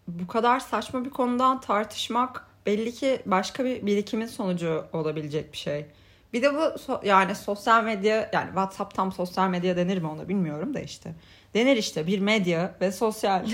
bu 0.08 0.26
kadar 0.26 0.60
saçma 0.60 1.04
bir 1.04 1.10
konudan 1.10 1.60
tartışmak 1.60 2.49
belli 2.66 2.92
ki 2.94 3.22
başka 3.26 3.64
bir 3.64 3.86
birikimin 3.86 4.26
sonucu 4.26 4.84
olabilecek 4.92 5.52
bir 5.52 5.58
şey. 5.58 5.86
Bir 6.32 6.42
de 6.42 6.54
bu 6.54 6.58
so- 6.58 7.06
yani 7.06 7.34
sosyal 7.34 7.84
medya 7.84 8.30
yani 8.32 8.46
WhatsApp 8.46 8.94
tam 8.94 9.12
sosyal 9.12 9.48
medya 9.48 9.76
denir 9.76 9.98
mi 9.98 10.06
ona 10.08 10.28
bilmiyorum 10.28 10.74
da 10.74 10.80
işte. 10.80 11.14
Denir 11.54 11.76
işte 11.76 12.06
bir 12.06 12.18
medya 12.18 12.74
ve 12.80 12.92
sosyal 12.92 13.46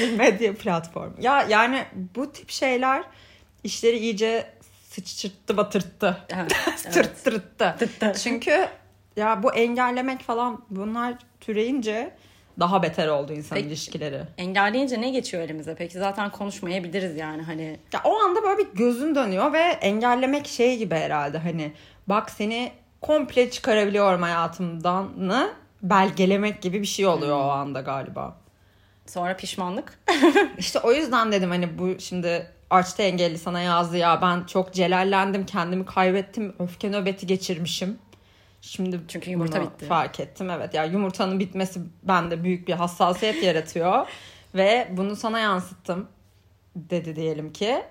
bir 0.00 0.16
medya 0.16 0.54
platformu. 0.54 1.14
Ya 1.20 1.46
yani 1.48 1.84
bu 2.16 2.32
tip 2.32 2.50
şeyler 2.50 3.04
işleri 3.64 3.98
iyice 3.98 4.46
sıçtırttı 4.90 5.56
batırttı. 5.56 6.16
Evet, 6.36 6.52
evet. 6.66 6.94
Tırttırttı. 6.94 7.76
Tıttı. 7.78 8.12
Çünkü 8.22 8.68
ya 9.16 9.42
bu 9.42 9.54
engellemek 9.54 10.20
falan 10.20 10.64
bunlar 10.70 11.14
türeyince 11.40 12.14
daha 12.60 12.82
beter 12.82 13.08
oldu 13.08 13.32
insan 13.32 13.56
Peki- 13.56 13.68
ilişkileri. 13.68 14.20
Engelleyince 14.38 15.00
ne 15.00 15.10
geçiyor 15.10 15.42
elimize? 15.42 15.74
Peki 15.74 15.98
zaten 15.98 16.30
konuşmayabiliriz 16.30 17.16
yani 17.16 17.42
hani. 17.42 17.78
Ya 17.92 18.00
o 18.04 18.16
anda 18.16 18.42
böyle 18.42 18.58
bir 18.58 18.78
gözün 18.78 19.14
dönüyor 19.14 19.52
ve 19.52 19.58
engellemek 19.58 20.46
şey 20.46 20.78
gibi 20.78 20.94
herhalde 20.94 21.38
hani 21.38 21.72
bak 22.06 22.30
seni 22.30 22.72
komple 23.00 23.50
çıkarabiliyorum 23.50 24.22
hayatımdanı 24.22 25.50
belgelemek 25.82 26.62
gibi 26.62 26.80
bir 26.80 26.86
şey 26.86 27.06
oluyor 27.06 27.36
o 27.36 27.50
anda 27.50 27.80
galiba. 27.80 28.36
Sonra 29.06 29.36
pişmanlık. 29.36 29.98
İşte 30.58 30.78
o 30.78 30.92
yüzden 30.92 31.32
dedim 31.32 31.50
hani 31.50 31.78
bu 31.78 32.00
şimdi 32.00 32.46
açtı 32.70 33.02
engelli 33.02 33.38
sana 33.38 33.60
yazdı 33.60 33.96
ya 33.96 34.22
ben 34.22 34.44
çok 34.44 34.72
celallendim 34.72 35.46
kendimi 35.46 35.86
kaybettim 35.86 36.54
öfke 36.58 36.90
nöbeti 36.90 37.26
geçirmişim. 37.26 37.98
Şimdi 38.62 39.00
Çünkü 39.08 39.30
yumurta 39.30 39.62
bitti. 39.62 39.86
Fark 39.86 40.20
ettim 40.20 40.50
evet 40.50 40.74
ya 40.74 40.84
yumurtanın 40.84 41.40
bitmesi 41.40 41.80
bende 42.02 42.44
büyük 42.44 42.68
bir 42.68 42.72
hassasiyet 42.72 43.42
yaratıyor 43.42 44.06
ve 44.54 44.88
bunu 44.90 45.16
sana 45.16 45.38
yansıttım 45.38 46.08
dedi 46.76 47.16
diyelim 47.16 47.52
ki. 47.52 47.82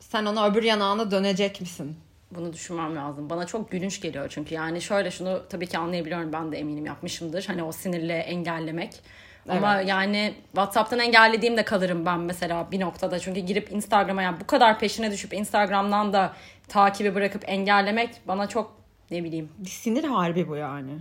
Sen 0.00 0.26
ona 0.26 0.46
öbür 0.46 0.62
yanağına 0.62 1.10
dönecek 1.10 1.60
misin? 1.60 1.96
Bunu 2.30 2.52
düşünmem 2.52 2.96
lazım. 2.96 3.30
Bana 3.30 3.46
çok 3.46 3.70
gülünç 3.70 4.00
geliyor 4.00 4.28
çünkü. 4.28 4.54
Yani 4.54 4.82
şöyle 4.82 5.10
şunu 5.10 5.42
tabii 5.50 5.66
ki 5.66 5.78
anlayabiliyorum. 5.78 6.32
Ben 6.32 6.52
de 6.52 6.58
eminim 6.58 6.86
yapmışımdır. 6.86 7.44
Hani 7.46 7.62
o 7.62 7.72
sinirle 7.72 8.18
engellemek. 8.18 9.00
Ama 9.48 9.80
yani 9.80 10.34
WhatsApp'tan 10.52 10.98
engellediğimde 10.98 11.64
kalırım 11.64 12.06
ben 12.06 12.20
mesela 12.20 12.70
bir 12.70 12.80
noktada. 12.80 13.18
Çünkü 13.18 13.40
girip 13.40 13.72
Instagram'a 13.72 14.22
yani 14.22 14.40
bu 14.40 14.46
kadar 14.46 14.78
peşine 14.78 15.10
düşüp 15.10 15.34
Instagram'dan 15.34 16.12
da 16.12 16.32
takibi 16.68 17.14
bırakıp 17.14 17.42
engellemek 17.46 18.10
bana 18.26 18.48
çok 18.48 18.83
ne 19.14 19.24
bileyim 19.24 19.48
Bir 19.58 19.68
sinir 19.68 20.04
harbi 20.04 20.48
bu 20.48 20.56
yani. 20.56 20.98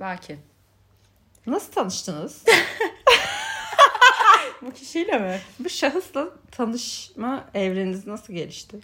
belki. 0.00 0.38
Nasıl 1.46 1.72
tanıştınız? 1.72 2.44
Bu 4.62 4.72
kişiyle 4.72 5.18
mi? 5.18 5.38
bu 5.58 5.68
şahısla 5.68 6.28
tanışma 6.50 7.44
evreniz 7.54 8.06
nasıl 8.06 8.32
gelişti? 8.34 8.76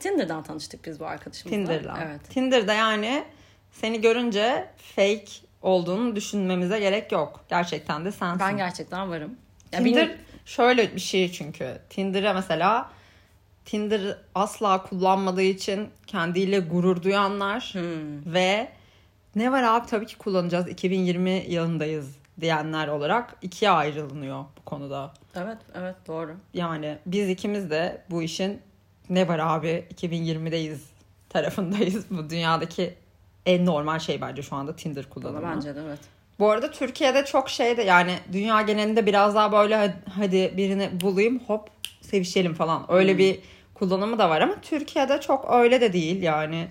Tinder'dan 0.00 0.42
tanıştık 0.42 0.84
biz 0.86 1.00
bu 1.00 1.06
arkadaşımızla. 1.06 1.56
Tinder'la. 1.56 1.98
Evet. 2.06 2.20
Tinder'da 2.30 2.74
yani 2.74 3.24
seni 3.72 4.00
görünce 4.00 4.70
fake 4.96 5.24
olduğunu 5.62 6.16
düşünmemize 6.16 6.78
gerek 6.80 7.12
yok. 7.12 7.44
Gerçekten 7.48 8.04
de 8.04 8.12
sensin. 8.12 8.40
Ben 8.40 8.56
gerçekten 8.56 9.10
varım. 9.10 9.36
Ya 9.72 9.78
Tinder 9.84 10.08
benim- 10.08 10.18
şöyle 10.44 10.94
bir 10.94 11.00
şey 11.00 11.32
çünkü. 11.32 11.78
Tinder'a 11.90 12.32
mesela 12.32 12.90
Tinder 13.64 14.18
asla 14.34 14.82
kullanmadığı 14.82 15.42
için 15.42 15.88
kendiyle 16.06 16.58
gurur 16.58 17.02
duyanlar 17.02 17.70
Hmm. 17.72 18.34
ve 18.34 18.68
ne 19.36 19.52
var 19.52 19.62
abi 19.62 19.86
tabii 19.86 20.06
ki 20.06 20.18
kullanacağız 20.18 20.68
2020 20.68 21.30
yılındayız 21.48 22.16
diyenler 22.40 22.88
olarak 22.88 23.36
ikiye 23.42 23.70
ayrılınıyor 23.70 24.44
bu 24.58 24.64
konuda. 24.64 25.14
Evet, 25.36 25.58
evet 25.74 25.94
doğru. 26.06 26.34
Yani 26.54 26.98
biz 27.06 27.28
ikimiz 27.28 27.70
de 27.70 28.02
bu 28.10 28.22
işin 28.22 28.60
ne 29.10 29.28
var 29.28 29.38
abi 29.38 29.84
2020'deyiz 29.94 30.78
tarafındayız. 31.28 32.06
Bu 32.10 32.30
dünyadaki 32.30 32.94
en 33.46 33.66
normal 33.66 33.98
şey 33.98 34.20
bence 34.20 34.42
şu 34.42 34.56
anda 34.56 34.76
Tinder 34.76 35.10
kullanımı. 35.10 35.42
Bence 35.56 35.74
de 35.74 35.80
evet. 35.86 35.98
Bu 36.38 36.50
arada 36.50 36.70
Türkiye'de 36.70 37.24
çok 37.24 37.50
şey 37.50 37.76
de 37.76 37.82
yani 37.82 38.14
dünya 38.32 38.62
genelinde 38.62 39.06
biraz 39.06 39.34
daha 39.34 39.52
böyle 39.52 39.76
hadi- 39.76 39.96
hadi 40.16 40.54
birini 40.56 41.00
bulayım 41.00 41.40
hop 41.46 41.68
sevişelim 42.14 42.54
falan. 42.54 42.86
Öyle 42.88 43.12
Hmm. 43.12 43.18
bir 43.18 43.38
kullanımı 43.74 44.18
da 44.18 44.30
var 44.30 44.40
ama 44.40 44.54
Türkiye'de 44.62 45.20
çok 45.20 45.50
öyle 45.50 45.80
de 45.80 45.92
değil 45.92 46.22
yani. 46.22 46.68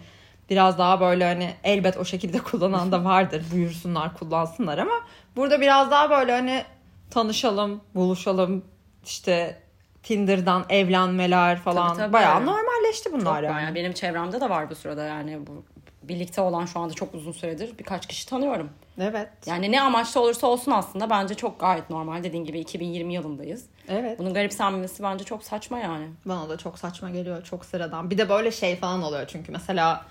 Biraz 0.50 0.78
daha 0.78 1.00
böyle 1.02 1.26
hani 1.26 1.50
elbet 1.64 1.98
o 1.98 2.06
şekilde 2.06 2.38
kullanan 2.52 2.92
da 2.92 3.04
vardır. 3.04 3.44
Buyursunlar 3.54 4.18
kullansınlar 4.18 4.78
ama 4.78 4.92
burada 5.36 5.62
biraz 5.62 5.92
daha 5.92 6.10
böyle 6.10 6.32
hani 6.32 6.64
tanışalım, 7.12 7.82
buluşalım 7.96 8.66
işte 9.06 9.62
Tinder'dan 10.04 10.66
evlenmeler 10.70 11.60
falan. 11.60 11.88
Tabii, 11.88 11.98
tabii. 11.98 12.14
Bayağı 12.14 12.46
normalleşti 12.46 13.12
bunlar 13.14 13.36
Çok 13.42 13.44
yani. 13.44 13.64
Yani 13.64 13.76
benim 13.76 13.94
çevremde 13.94 14.42
de 14.42 14.50
var 14.50 14.70
bu 14.70 14.76
sırada 14.76 15.04
yani 15.04 15.48
bu 15.48 15.64
birlikte 16.08 16.42
olan 16.42 16.66
şu 16.66 16.80
anda 16.80 16.94
çok 16.94 17.14
uzun 17.14 17.32
süredir 17.32 17.78
birkaç 17.80 18.08
kişi 18.08 18.28
tanıyorum. 18.30 18.70
Evet. 19.00 19.30
Yani 19.46 19.72
ne 19.72 19.82
amaçla 19.82 20.22
olursa 20.22 20.48
olsun 20.48 20.72
aslında 20.72 21.10
bence 21.10 21.36
çok 21.36 21.60
gayet 21.60 21.90
normal. 21.90 22.24
Dediğin 22.24 22.46
gibi 22.46 22.60
2020 22.60 23.14
yılındayız. 23.14 23.66
Evet. 23.88 24.20
Bunun 24.20 24.34
garipsenmesi 24.34 25.04
bence 25.04 25.24
çok 25.24 25.44
saçma 25.44 25.80
yani. 25.80 26.08
Bana 26.26 26.50
da 26.50 26.58
çok 26.58 26.80
saçma 26.80 27.10
geliyor. 27.10 27.44
Çok 27.44 27.66
sıradan. 27.66 28.10
Bir 28.10 28.18
de 28.18 28.30
böyle 28.30 28.52
şey 28.52 28.76
falan 28.76 29.04
oluyor 29.04 29.28
çünkü 29.28 29.52
mesela 29.52 30.06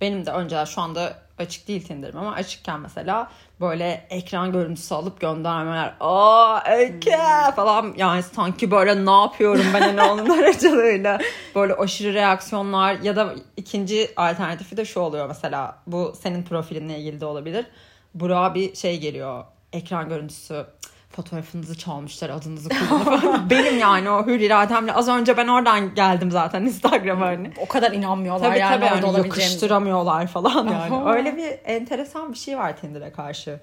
benim 0.00 0.26
de 0.26 0.30
önce 0.30 0.66
şu 0.66 0.80
anda 0.80 1.14
açık 1.38 1.68
değil 1.68 1.86
Tinder'ım 1.86 2.18
ama 2.18 2.32
açıkken 2.32 2.80
mesela 2.80 3.30
böyle 3.60 4.06
ekran 4.10 4.52
görüntüsü 4.52 4.94
alıp 4.94 5.20
göndermeler. 5.20 5.94
Aa 6.00 6.70
Öykü 6.70 7.10
falan 7.56 7.94
yani 7.96 8.22
sanki 8.22 8.70
böyle 8.70 9.06
ne 9.06 9.10
yapıyorum 9.10 9.64
ben 9.74 9.80
hani 9.80 10.02
onun 10.02 10.38
aracılığıyla. 10.38 11.18
Böyle 11.54 11.74
aşırı 11.74 12.14
reaksiyonlar 12.14 12.94
ya 12.94 13.16
da 13.16 13.34
ikinci 13.56 14.10
alternatifi 14.16 14.76
de 14.76 14.84
şu 14.84 15.00
oluyor 15.00 15.26
mesela 15.28 15.78
bu 15.86 16.14
senin 16.22 16.42
profilinle 16.42 16.98
ilgili 16.98 17.20
de 17.20 17.26
olabilir. 17.26 17.66
Burak'a 18.14 18.54
bir 18.54 18.74
şey 18.74 19.00
geliyor 19.00 19.44
ekran 19.72 20.08
görüntüsü 20.08 20.66
fotoğrafınızı 21.10 21.78
çalmışlar 21.78 22.30
adınızı 22.30 22.68
kullanıp 22.88 23.50
benim 23.50 23.78
yani 23.78 24.10
o 24.10 24.26
hür 24.26 24.40
irademle 24.40 24.92
az 24.92 25.08
önce 25.08 25.36
ben 25.36 25.48
oradan 25.48 25.94
geldim 25.94 26.30
zaten 26.30 26.62
Instagram'a 26.66 27.26
hani. 27.26 27.50
O 27.60 27.68
kadar 27.68 27.92
inanmıyorlar 27.92 28.48
Tabii 28.48 28.58
yani 28.58 28.74
tabii 28.74 28.84
orada 28.84 29.06
olabileceğimize. 29.06 29.42
yakıştıramıyorlar 29.42 30.26
falan 30.26 30.66
yani. 30.66 31.08
Öyle 31.10 31.36
bir 31.36 31.58
enteresan 31.64 32.32
bir 32.32 32.38
şey 32.38 32.58
var 32.58 32.76
Tinder'e 32.76 33.12
karşı. 33.12 33.60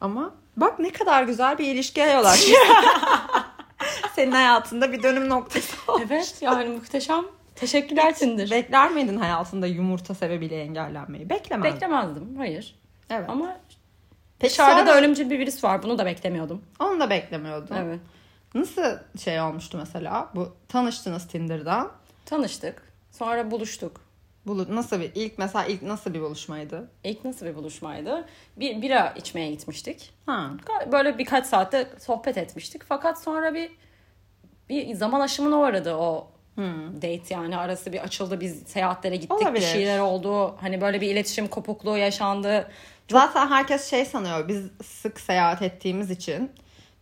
Ama 0.00 0.34
bak 0.56 0.78
ne 0.78 0.90
kadar 0.92 1.22
güzel 1.22 1.58
bir 1.58 1.66
ilişkiye 1.74 2.10
yol 2.12 2.24
açmış. 2.24 2.56
Senin 4.14 4.32
hayatında 4.32 4.92
bir 4.92 5.02
dönüm 5.02 5.28
noktası 5.28 5.92
oldu. 5.92 6.02
Evet 6.06 6.34
yani 6.40 6.68
muhteşem. 6.68 7.24
Teşekkürler 7.54 8.14
Tinder. 8.14 8.50
Bekler 8.50 8.90
miydin 8.90 9.16
hayatında 9.16 9.66
yumurta 9.66 10.14
sebebiyle 10.14 10.60
engellenmeyi? 10.62 11.30
Beklemezdim. 11.30 11.74
Beklemezdim. 11.74 12.36
Hayır. 12.36 12.74
evet. 13.10 13.28
Ama 13.30 13.56
Sonra 14.48 14.86
da 14.86 14.98
ölümcül 14.98 15.30
bir 15.30 15.38
virüs 15.38 15.64
var. 15.64 15.82
Bunu 15.82 15.98
da 15.98 16.06
beklemiyordum. 16.06 16.62
onu 16.80 17.00
da 17.00 17.10
beklemiyordum. 17.10 17.76
Evet. 17.76 18.00
Nasıl 18.54 18.98
şey 19.24 19.40
olmuştu 19.40 19.78
mesela? 19.78 20.30
Bu 20.34 20.56
tanıştınız 20.68 21.28
Tinder'dan. 21.28 21.92
Tanıştık. 22.26 22.82
Sonra 23.10 23.50
buluştuk. 23.50 24.00
Bu 24.46 24.74
nasıl 24.74 25.00
bir 25.00 25.10
ilk 25.14 25.38
mesela 25.38 25.64
ilk 25.64 25.82
nasıl 25.82 26.14
bir 26.14 26.20
buluşmaydı? 26.20 26.90
İlk 27.04 27.24
nasıl 27.24 27.46
bir 27.46 27.54
buluşmaydı? 27.54 28.24
Bir 28.56 28.82
bira 28.82 29.12
içmeye 29.16 29.50
gitmiştik. 29.50 30.12
Ha. 30.26 30.50
Böyle 30.92 31.18
birkaç 31.18 31.46
saatte 31.46 31.88
sohbet 31.98 32.38
etmiştik. 32.38 32.82
Fakat 32.88 33.22
sonra 33.22 33.54
bir 33.54 33.70
bir 34.68 34.94
zaman 34.94 35.20
aşımına 35.20 35.58
uğradı 35.58 35.94
o 35.94 36.28
date 36.96 37.34
yani 37.34 37.56
arası 37.56 37.92
bir 37.92 37.98
açıldı. 37.98 38.40
Biz 38.40 38.62
seyahatlere 38.62 39.16
gittik. 39.16 39.32
Olabilir. 39.32 39.54
Bir 39.54 39.66
şeyler 39.66 39.98
oldu. 39.98 40.56
Hani 40.60 40.80
böyle 40.80 41.00
bir 41.00 41.10
iletişim 41.10 41.48
kopukluğu 41.48 41.96
yaşandı. 41.96 42.70
Zaten 43.10 43.48
herkes 43.48 43.90
şey 43.90 44.04
sanıyor. 44.04 44.48
Biz 44.48 44.64
sık 44.84 45.20
seyahat 45.20 45.62
ettiğimiz 45.62 46.10
için 46.10 46.50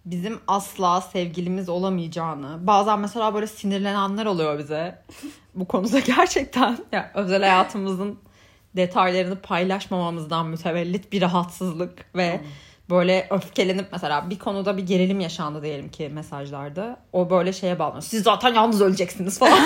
bizim 0.04 0.40
asla 0.46 1.00
sevgilimiz 1.00 1.68
olamayacağını. 1.68 2.66
Bazen 2.66 3.00
mesela 3.00 3.34
böyle 3.34 3.46
sinirlenenler 3.46 4.26
oluyor 4.26 4.58
bize. 4.58 5.02
Bu 5.54 5.64
konuda 5.64 5.98
gerçekten 6.16 6.78
ya 6.92 7.10
özel 7.14 7.40
hayatımızın 7.40 8.18
detaylarını 8.76 9.40
paylaşmamamızdan 9.40 10.46
mütevellit 10.46 11.12
bir 11.12 11.22
rahatsızlık 11.22 12.06
ve 12.16 12.40
böyle 12.90 13.26
öfkelenip 13.30 13.88
mesela 13.92 14.30
bir 14.30 14.38
konuda 14.38 14.76
bir 14.76 14.86
gerilim 14.86 15.20
yaşandı 15.20 15.62
diyelim 15.62 15.88
ki 15.88 16.08
mesajlarda. 16.08 16.96
O 17.12 17.30
böyle 17.30 17.52
şeye 17.52 17.78
bağlanıyor. 17.78 18.02
Siz 18.02 18.22
zaten 18.22 18.54
yalnız 18.54 18.80
öleceksiniz 18.80 19.38
falan. 19.38 19.58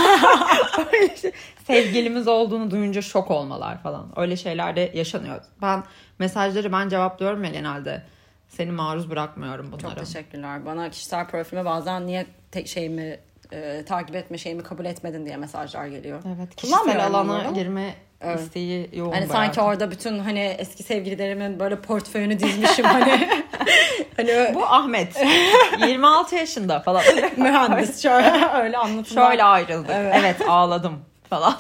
Şey. 1.21 1.33
Sevgilimiz 1.67 2.29
olduğunu 2.29 2.71
duyunca 2.71 3.03
şok 3.03 3.31
olmalar 3.31 3.83
falan. 3.83 4.13
Öyle 4.17 4.37
şeyler 4.37 4.77
de 4.77 4.93
yaşanıyor. 4.95 5.41
Ben 5.63 5.85
mesajları 6.19 6.73
ben 6.73 6.89
cevaplıyorum 6.89 7.45
ya 7.45 7.51
genelde. 7.51 8.03
Seni 8.49 8.73
maruz 8.73 9.11
bırakmıyorum 9.11 9.73
bunlara. 9.73 9.95
Çok 9.95 10.07
teşekkürler. 10.07 10.67
Bana 10.67 10.91
kişisel 10.91 11.27
profilime 11.27 11.65
bazen 11.65 12.07
niye 12.07 12.27
tek 12.51 12.69
şeyimi 12.69 13.21
e, 13.53 13.85
takip 13.85 14.17
etme 14.17 14.39
şeyimi 14.39 14.63
kabul 14.63 14.85
etmedin 14.85 15.27
diye 15.27 15.37
mesajlar 15.37 15.87
geliyor. 15.87 16.23
Evet, 16.37 16.57
kişisel 16.57 17.07
alana 17.07 17.33
onları. 17.33 17.55
girme 17.55 17.95
Evet. 18.21 18.41
isteği 18.41 18.91
yoğun 18.93 19.13
Hani 19.13 19.27
sanki 19.27 19.61
orada 19.61 19.91
bütün 19.91 20.19
hani 20.19 20.41
eski 20.41 20.83
sevgililerimin 20.83 21.61
böyle 21.61 21.81
portföyünü 21.81 22.39
dizmişim 22.39 22.85
hani. 22.85 23.29
hani 24.17 24.51
Bu 24.55 24.67
Ahmet. 24.67 25.23
26 25.87 26.37
yaşında 26.37 26.81
falan. 26.81 27.03
mühendis 27.37 28.03
şöyle 28.03 28.49
öyle 28.55 28.77
anlatımlar. 28.77 29.31
Şöyle 29.31 29.45
ayrıldık. 29.45 29.91
Evet. 29.95 30.15
Evet. 30.19 30.37
ağladım 30.49 30.99
falan. 31.31 31.57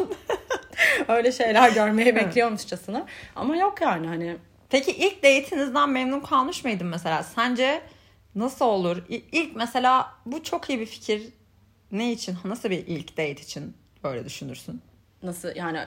öyle 1.08 1.32
şeyler 1.32 1.70
görmeyi 1.70 2.16
bekliyormuşçasına. 2.16 3.06
Ama 3.36 3.56
yok 3.56 3.80
yani 3.80 4.06
hani 4.06 4.36
Peki 4.70 4.90
ilk 4.90 5.16
date'inizden 5.16 5.90
memnun 5.90 6.20
kalmış 6.20 6.64
mıydın 6.64 6.86
mesela? 6.86 7.22
Sence 7.22 7.80
nasıl 8.34 8.64
olur? 8.64 9.02
İlk 9.08 9.56
mesela 9.56 10.12
bu 10.26 10.42
çok 10.42 10.70
iyi 10.70 10.80
bir 10.80 10.86
fikir. 10.86 11.22
Ne 11.92 12.12
için? 12.12 12.36
Nasıl 12.44 12.70
bir 12.70 12.86
ilk 12.86 13.12
date 13.12 13.32
için 13.32 13.74
böyle 14.04 14.24
düşünürsün? 14.24 14.82
nasıl 15.22 15.56
yani 15.56 15.78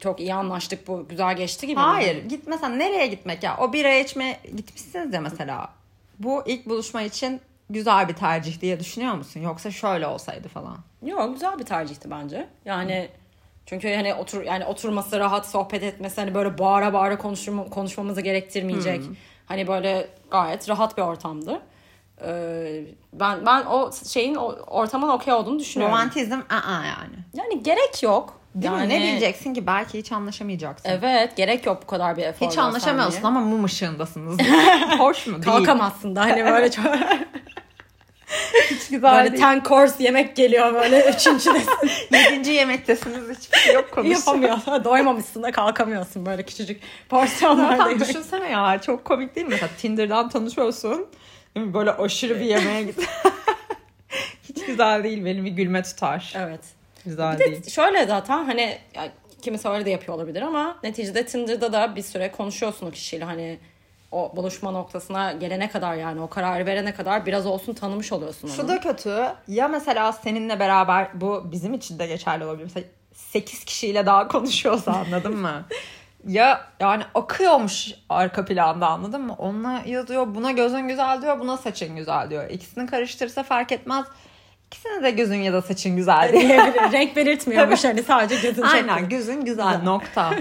çok 0.00 0.20
iyi 0.20 0.34
anlaştık 0.34 0.88
bu 0.88 1.08
güzel 1.08 1.36
geçti 1.36 1.66
gibi 1.66 1.80
mi? 1.80 1.86
Hayır. 1.86 2.24
Git 2.24 2.46
mesela 2.46 2.68
nereye 2.74 3.06
gitmek 3.06 3.42
ya? 3.42 3.56
O 3.58 3.72
bira 3.72 3.94
içme 3.94 4.40
gitmişsiniz 4.56 5.14
ya 5.14 5.20
mesela. 5.20 5.70
Bu 6.18 6.42
ilk 6.46 6.66
buluşma 6.66 7.02
için 7.02 7.40
güzel 7.70 8.08
bir 8.08 8.14
tercih 8.14 8.60
diye 8.60 8.80
düşünüyor 8.80 9.14
musun? 9.14 9.40
Yoksa 9.40 9.70
şöyle 9.70 10.06
olsaydı 10.06 10.48
falan. 10.48 10.78
Yok 11.02 11.34
güzel 11.34 11.58
bir 11.58 11.64
tercihti 11.64 12.10
bence. 12.10 12.48
Yani 12.64 13.08
çünkü 13.66 13.94
hani 13.94 14.14
otur 14.14 14.42
yani 14.42 14.64
oturması 14.64 15.18
rahat 15.20 15.46
sohbet 15.48 15.82
etmesi 15.82 16.20
hani 16.20 16.34
böyle 16.34 16.58
bağıra 16.58 16.92
bağıra 16.92 17.18
konuşma, 17.18 17.64
konuşmamızı 17.64 18.20
gerektirmeyecek. 18.20 19.02
Hani 19.46 19.66
böyle 19.68 20.08
gayet 20.30 20.68
rahat 20.68 20.96
bir 20.96 21.02
ortamdı. 21.02 21.60
Ee, 22.26 22.84
ben 23.12 23.46
ben 23.46 23.64
o 23.64 23.90
şeyin 24.08 24.34
ortamın 24.66 25.08
okey 25.08 25.34
olduğunu 25.34 25.58
düşünüyorum. 25.58 25.96
Romantizm 25.96 26.40
aa 26.50 26.84
yani. 26.84 27.16
Yani 27.34 27.62
gerek 27.62 28.02
yok. 28.02 28.38
Değil 28.54 28.72
yani, 28.72 28.86
mi? 28.86 28.88
Ne 28.88 29.02
bileceksin 29.02 29.54
ki? 29.54 29.66
Belki 29.66 29.98
hiç 29.98 30.12
anlaşamayacaksın. 30.12 30.88
Evet 30.88 31.36
gerek 31.36 31.66
yok 31.66 31.82
bu 31.82 31.86
kadar 31.86 32.16
bir 32.16 32.22
efor. 32.22 32.46
Hiç 32.46 32.58
anlaşamıyorsun 32.58 33.22
ama 33.22 33.40
mum 33.40 33.64
ışığındasınız. 33.64 34.38
Hoş 34.98 35.26
mu? 35.26 35.32
Değil. 35.32 35.44
Kalkamazsın 35.44 36.16
da 36.16 36.20
hani 36.20 36.44
böyle 36.44 36.70
çok. 36.70 36.84
Hiç 38.70 38.88
güzel 38.88 39.18
Böyle 39.18 39.32
değil. 39.32 39.42
ten 39.42 39.62
course 39.62 40.04
yemek 40.04 40.36
geliyor 40.36 40.74
böyle 40.74 41.10
üçüncü 41.10 41.54
de 41.54 41.60
Yedinci 42.18 42.50
yemektesiniz 42.50 43.38
hiçbir 43.38 43.58
şey 43.58 43.74
yok 43.74 43.90
konuşacak. 43.92 44.26
yapamıyorsun. 44.26 44.84
Doymamışsın 44.84 45.42
da 45.42 45.52
kalkamıyorsun 45.52 46.26
böyle 46.26 46.42
küçücük 46.42 46.80
porsiyonlarda 47.08 47.76
Zaten 47.76 48.00
düşünsene 48.00 48.50
ya 48.50 48.80
çok 48.80 49.04
komik 49.04 49.36
değil 49.36 49.46
mi? 49.46 49.50
Mesela 49.50 49.70
Tinder'dan 49.78 50.28
tanışıyorsun. 50.28 51.06
Değil 51.56 51.66
mi? 51.66 51.74
Böyle 51.74 51.92
aşırı 51.92 52.34
bir 52.40 52.44
yemeğe 52.44 52.82
git. 52.82 53.00
Hiç 54.48 54.66
güzel 54.66 55.04
değil. 55.04 55.24
Benim 55.24 55.44
bir 55.44 55.50
gülme 55.50 55.82
tutar. 55.82 56.32
Evet. 56.36 56.60
Güzel 57.04 57.34
Bir 57.34 57.38
de 57.44 57.44
değil. 57.50 57.70
şöyle 57.70 58.06
zaten 58.06 58.44
hani 58.44 58.78
ya, 58.94 59.08
kimisi 59.42 59.68
öyle 59.68 59.84
de 59.84 59.90
yapıyor 59.90 60.14
olabilir 60.14 60.42
ama 60.42 60.76
neticede 60.82 61.26
Tinder'da 61.26 61.72
da 61.72 61.96
bir 61.96 62.02
süre 62.02 62.30
konuşuyorsun 62.32 62.86
o 62.86 62.90
kişiyle 62.90 63.24
hani 63.24 63.58
o 64.12 64.32
buluşma 64.36 64.70
noktasına 64.70 65.32
gelene 65.32 65.70
kadar 65.70 65.94
yani 65.94 66.20
o 66.20 66.28
kararı 66.28 66.66
verene 66.66 66.94
kadar 66.94 67.26
biraz 67.26 67.46
olsun 67.46 67.74
tanımış 67.74 68.12
oluyorsun 68.12 68.48
onu. 68.48 68.56
Şu 68.56 68.68
da 68.68 68.80
kötü. 68.80 69.24
Ya 69.48 69.68
mesela 69.68 70.12
seninle 70.12 70.60
beraber 70.60 71.08
bu 71.14 71.52
bizim 71.52 71.74
için 71.74 71.98
de 71.98 72.06
geçerli 72.06 72.44
olabilir. 72.44 72.64
Mesela 72.64 72.84
8 73.14 73.64
kişiyle 73.64 74.06
daha 74.06 74.28
konuşuyorsa 74.28 74.92
anladın 74.92 75.36
mı? 75.36 75.64
Ya 76.26 76.66
yani 76.80 77.02
akıyormuş 77.14 77.90
arka 78.08 78.44
planda 78.44 78.86
anladın 78.88 79.22
mı? 79.22 79.34
Onunla 79.38 79.82
yazıyor 79.86 80.34
buna 80.34 80.50
gözün 80.52 80.88
güzel 80.88 81.22
diyor 81.22 81.40
buna 81.40 81.56
saçın 81.56 81.96
güzel 81.96 82.30
diyor. 82.30 82.50
İkisini 82.50 82.86
karıştırsa 82.86 83.42
fark 83.42 83.72
etmez. 83.72 84.06
İkisine 84.66 85.02
de 85.02 85.10
gözün 85.10 85.36
ya 85.36 85.52
da 85.52 85.62
saçın 85.62 85.96
güzel 85.96 86.32
diye. 86.32 86.48
diyebilir. 86.48 86.92
Renk 86.92 87.16
belirtmiyormuş 87.16 87.84
hani 87.84 88.02
sadece 88.02 88.48
gözün 88.48 88.62
Aynen 88.62 88.88
çekmiyor. 88.88 89.10
gözün 89.10 89.44
güzel 89.44 89.82
nokta. 89.82 90.34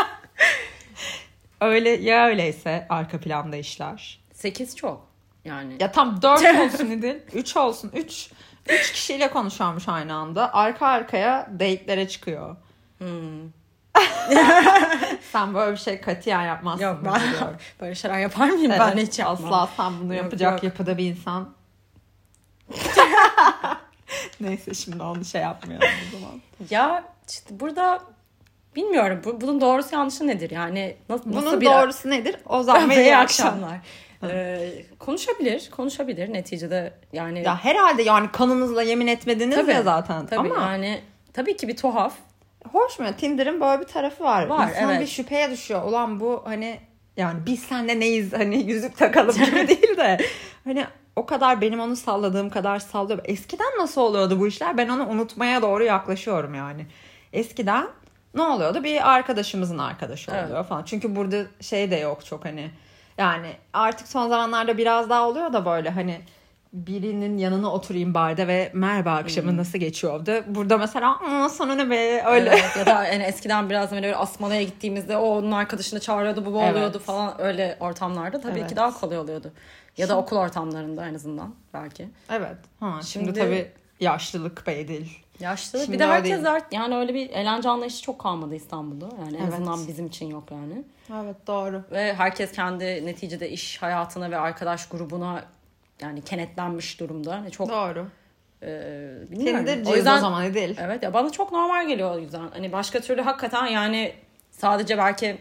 öyle 1.60 1.90
ya 1.90 2.26
öyleyse 2.26 2.86
arka 2.88 3.20
planda 3.20 3.56
işler. 3.56 4.20
8 4.32 4.76
çok 4.76 5.06
yani. 5.44 5.76
Ya 5.80 5.92
tam 5.92 6.22
4 6.22 6.42
olsun 6.74 6.90
İdil. 6.90 7.16
3 7.32 7.56
olsun. 7.56 7.90
3 7.94 8.30
3 8.68 8.92
kişiyle 8.92 9.30
konuşuyormuş 9.30 9.88
aynı 9.88 10.14
anda. 10.14 10.54
Arka 10.54 10.86
arkaya 10.86 11.48
date'lere 11.52 12.08
çıkıyor. 12.08 12.56
Hmm. 12.98 13.61
Sen 15.32 15.54
böyle 15.54 15.72
bir 15.72 15.76
şey 15.76 16.00
katiyen 16.00 16.42
yapmazsın. 16.42 16.84
Yok 16.84 16.98
ben 17.04 17.14
biliyorum. 17.14 17.56
böyle 17.80 17.94
şeyler 17.94 18.18
yapar 18.18 18.48
mıyım 18.50 18.72
ben 18.78 18.92
Evet, 18.92 19.08
hiç 19.08 19.18
yapmam. 19.18 19.52
Asla 19.52 19.68
sen 19.76 19.92
bunu 20.00 20.14
Yok, 20.14 20.24
yapacak 20.24 20.52
yok. 20.52 20.62
yapıda 20.62 20.98
bir 20.98 21.04
insan. 21.04 21.48
Neyse 24.40 24.74
şimdi 24.74 25.02
onu 25.02 25.24
şey 25.24 25.40
yapmayalım 25.42 25.88
o 26.08 26.18
zaman. 26.18 26.40
Ya 26.70 27.04
işte 27.28 27.60
burada 27.60 28.00
bilmiyorum 28.76 29.20
bu- 29.24 29.40
bunun 29.40 29.60
doğrusu 29.60 29.94
yanlışı 29.94 30.26
nedir 30.26 30.50
yani 30.50 30.96
nasıl, 31.08 31.30
nasıl 31.32 31.46
Bunun 31.46 31.60
bir 31.60 31.66
doğrusu 31.66 32.10
nedir? 32.10 32.36
O 32.46 32.62
zaman 32.62 32.90
Ve 32.90 32.96
ve 32.96 33.02
iyi 33.02 33.16
akşam. 33.16 33.46
akşamlar. 33.48 33.76
Ee, 34.24 34.70
konuşabilir, 34.98 35.70
konuşabilir 35.70 36.32
neticede 36.32 36.94
yani. 37.12 37.42
Ya 37.42 37.64
herhalde 37.64 38.02
yani 38.02 38.32
kanınızla 38.32 38.82
yemin 38.82 39.06
etmediniz 39.06 39.56
Tabii, 39.56 39.70
ya 39.70 39.82
zaten. 39.82 40.26
tabii 40.26 40.52
Ama 40.52 40.60
yani 40.72 41.00
tabii 41.32 41.56
ki 41.56 41.68
bir 41.68 41.76
tuhaf. 41.76 42.14
Hoş 42.72 42.98
mu? 42.98 43.06
Tinder'ın 43.18 43.60
böyle 43.60 43.82
bir 43.82 43.86
tarafı 43.86 44.24
var. 44.24 44.46
Var, 44.46 44.68
İnsan 44.68 44.90
evet. 44.90 45.00
bir 45.00 45.06
şüpheye 45.06 45.50
düşüyor. 45.50 45.82
Ulan 45.84 46.20
bu 46.20 46.42
hani 46.44 46.80
yani 47.16 47.38
biz 47.46 47.62
senle 47.62 48.00
neyiz 48.00 48.32
hani 48.32 48.56
yüzük 48.62 48.96
takalım 48.96 49.34
gibi 49.34 49.68
değil 49.68 49.96
de 49.96 50.18
hani 50.64 50.86
o 51.16 51.26
kadar 51.26 51.60
benim 51.60 51.80
onu 51.80 51.96
salladığım 51.96 52.50
kadar 52.50 52.78
sallıyor. 52.78 53.20
Eskiden 53.24 53.78
nasıl 53.78 54.00
oluyordu 54.00 54.40
bu 54.40 54.46
işler? 54.46 54.78
Ben 54.78 54.88
onu 54.88 55.08
unutmaya 55.08 55.62
doğru 55.62 55.84
yaklaşıyorum 55.84 56.54
yani. 56.54 56.86
Eskiden 57.32 57.86
ne 58.34 58.42
oluyordu? 58.42 58.84
Bir 58.84 59.10
arkadaşımızın 59.10 59.78
arkadaşı 59.78 60.30
Evet. 60.34 60.46
oluyor 60.46 60.64
falan. 60.64 60.84
Çünkü 60.84 61.16
burada 61.16 61.44
şey 61.60 61.90
de 61.90 61.96
yok 61.96 62.26
çok 62.26 62.44
hani. 62.44 62.70
Yani 63.18 63.48
artık 63.72 64.08
son 64.08 64.28
zamanlarda 64.28 64.78
biraz 64.78 65.10
daha 65.10 65.28
oluyor 65.28 65.52
da 65.52 65.64
böyle 65.64 65.90
hani 65.90 66.20
birinin 66.72 67.38
yanına 67.38 67.72
oturayım 67.72 68.14
barda 68.14 68.46
ve 68.48 68.70
merhaba 68.74 69.12
akşamı 69.12 69.50
Hmm. 69.50 69.56
nasıl 69.56 69.78
geçiyordu. 69.78 70.32
Burada 70.46 70.78
mesela 70.78 71.18
sana 71.48 71.74
ne 71.74 71.90
be 71.90 72.22
öyle. 72.26 72.50
Evet, 72.50 72.76
ya 72.78 72.86
da 72.86 73.04
yani 73.04 73.22
eskiden 73.22 73.70
biraz 73.70 73.92
böyle 73.92 74.16
Asmalı'ya 74.16 74.62
gittiğimizde 74.62 75.16
o 75.16 75.24
onun 75.38 75.52
arkadaşını 75.52 76.00
çağırıyordu, 76.00 76.46
bu 76.46 76.52
bu 76.54 76.60
Evet. 76.62 76.72
oluyordu 76.76 76.98
falan 76.98 77.40
öyle 77.40 77.76
ortamlarda 77.80 78.40
tabii 78.40 78.58
Evet. 78.58 78.70
ki 78.70 78.76
daha 78.76 79.00
kolay 79.00 79.18
oluyordu. 79.18 79.52
Ya 79.96 80.08
da 80.08 80.18
okul 80.18 80.36
ortamlarında 80.36 81.06
en 81.08 81.14
azından 81.14 81.54
belki. 81.74 82.08
Evet. 82.30 82.56
Ha, 82.80 83.00
şimdi, 83.04 83.24
Şimdi- 83.26 83.40
tabii 83.40 83.70
yaşlılık 84.00 84.66
be 84.66 84.88
değil. 84.88 85.18
Yaşlılık. 85.40 85.84
Şimdi 85.84 85.94
bir 85.94 86.02
de 86.02 86.06
herkes 86.06 86.32
değil. 86.32 86.50
art- 86.52 86.72
yani 86.72 86.96
öyle 86.96 87.14
bir 87.14 87.30
eğlence 87.30 87.68
anlayışı 87.68 88.02
çok 88.02 88.18
kalmadı 88.18 88.54
İstanbul'da. 88.54 89.08
Yani 89.24 89.36
en 89.36 89.42
Evet. 89.42 89.52
azından 89.54 89.86
bizim 89.88 90.06
için 90.06 90.26
yok 90.26 90.44
yani. 90.50 90.84
Evet 91.22 91.36
doğru. 91.46 91.82
Ve 91.90 92.14
herkes 92.14 92.52
kendi 92.52 92.84
neticede 93.06 93.50
iş 93.50 93.82
hayatına 93.82 94.30
ve 94.30 94.38
arkadaş 94.38 94.88
grubuna 94.88 95.44
yani 96.02 96.22
kenetlenmiş 96.22 97.00
durumda. 97.00 97.32
Hani 97.34 97.50
çok 97.50 97.68
Doğru. 97.68 98.06
e, 98.62 98.68
bilmiyorum. 99.30 99.58
Tinder'cıyız 99.66 100.06
o, 100.06 100.18
zaman 100.18 100.54
değil. 100.54 100.76
Evet 100.80 101.02
ya 101.02 101.14
bana 101.14 101.30
çok 101.32 101.52
normal 101.52 101.88
geliyor 101.88 102.14
o 102.14 102.18
yüzden. 102.18 102.48
Hani 102.52 102.72
başka 102.72 103.00
türlü 103.00 103.22
hakikaten 103.22 103.66
yani 103.66 104.12
sadece 104.50 104.98
belki 104.98 105.36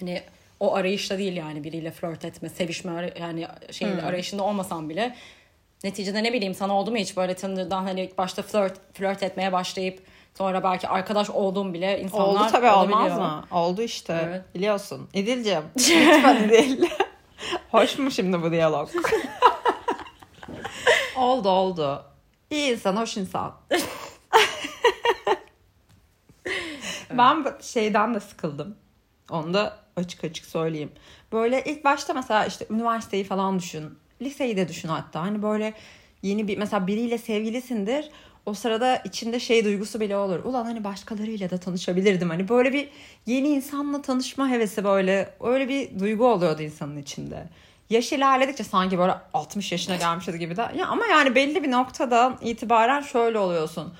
hani 0.00 0.22
o 0.60 0.74
arayışta 0.74 1.18
değil 1.18 1.36
yani 1.36 1.64
biriyle 1.64 1.90
flört 1.90 2.24
etme, 2.24 2.48
sevişme 2.48 3.12
yani 3.20 3.46
şey 3.70 3.88
Hmm. 3.92 4.06
arayışında 4.06 4.42
olmasam 4.42 4.88
bile 4.88 5.16
neticede 5.84 6.22
ne 6.22 6.32
bileyim 6.32 6.54
sana 6.54 6.74
oldu 6.78 6.90
mu 6.90 6.96
hiç 6.96 7.16
böyle 7.16 7.34
Tinder'dan 7.34 7.84
hani 7.84 8.00
ilk 8.00 8.18
başta 8.18 8.42
flört 8.42 8.80
flört 8.94 9.22
etmeye 9.22 9.52
başlayıp 9.52 10.02
sonra 10.38 10.62
belki 10.64 10.88
arkadaş 10.88 11.30
olduğum 11.30 11.72
bile 11.74 12.00
insanlar 12.00 12.24
Oldu 12.26 12.46
tabii 12.52 12.66
olmaz 12.70 13.00
olabiliyor. 13.02 13.16
mı? 13.20 13.44
Oldu 13.50 13.82
işte. 13.82 14.20
Evet. 14.28 14.42
Biliyorsun. 14.54 15.08
İdil'cim. 15.14 15.62
Lütfen 15.78 16.44
İdil. 16.44 16.86
Hoş 17.70 17.98
mu 17.98 18.10
şimdi 18.10 18.42
bu 18.42 18.50
diyalog? 18.50 18.88
oldu 21.16 21.48
oldu. 21.48 22.04
İyi 22.50 22.72
insan, 22.72 22.96
hoş 22.96 23.16
insan. 23.16 23.54
ben 27.10 27.46
şeyden 27.62 28.14
de 28.14 28.20
sıkıldım. 28.20 28.76
Onu 29.30 29.54
da 29.54 29.78
açık 29.96 30.24
açık 30.24 30.46
söyleyeyim. 30.46 30.92
Böyle 31.32 31.64
ilk 31.64 31.84
başta 31.84 32.14
mesela 32.14 32.46
işte 32.46 32.66
üniversiteyi 32.70 33.24
falan 33.24 33.58
düşün. 33.58 33.98
Liseyi 34.22 34.56
de 34.56 34.68
düşün 34.68 34.88
hatta. 34.88 35.20
Hani 35.20 35.42
böyle 35.42 35.74
yeni 36.22 36.48
bir 36.48 36.58
mesela 36.58 36.86
biriyle 36.86 37.18
sevgilisindir. 37.18 38.10
O 38.46 38.54
sırada 38.54 38.96
içinde 38.96 39.40
şey 39.40 39.64
duygusu 39.64 40.00
bile 40.00 40.16
olur. 40.16 40.44
Ulan 40.44 40.64
hani 40.64 40.84
başkalarıyla 40.84 41.50
da 41.50 41.58
tanışabilirdim. 41.58 42.30
Hani 42.30 42.48
böyle 42.48 42.72
bir 42.72 42.88
yeni 43.26 43.48
insanla 43.48 44.02
tanışma 44.02 44.48
hevesi 44.48 44.84
böyle 44.84 45.34
öyle 45.40 45.68
bir 45.68 45.98
duygu 45.98 46.26
oluyordu 46.26 46.62
insanın 46.62 46.96
içinde. 46.96 47.46
Yaş 47.90 48.12
ilerledikçe 48.12 48.64
sanki 48.64 48.98
böyle 48.98 49.14
60 49.34 49.72
yaşına 49.72 49.96
gelmişiz 49.96 50.38
gibi 50.38 50.56
de. 50.56 50.72
Ya 50.76 50.86
ama 50.86 51.06
yani 51.06 51.34
belli 51.34 51.62
bir 51.62 51.70
noktadan 51.70 52.38
itibaren 52.40 53.00
şöyle 53.00 53.38
oluyorsun. 53.38 53.92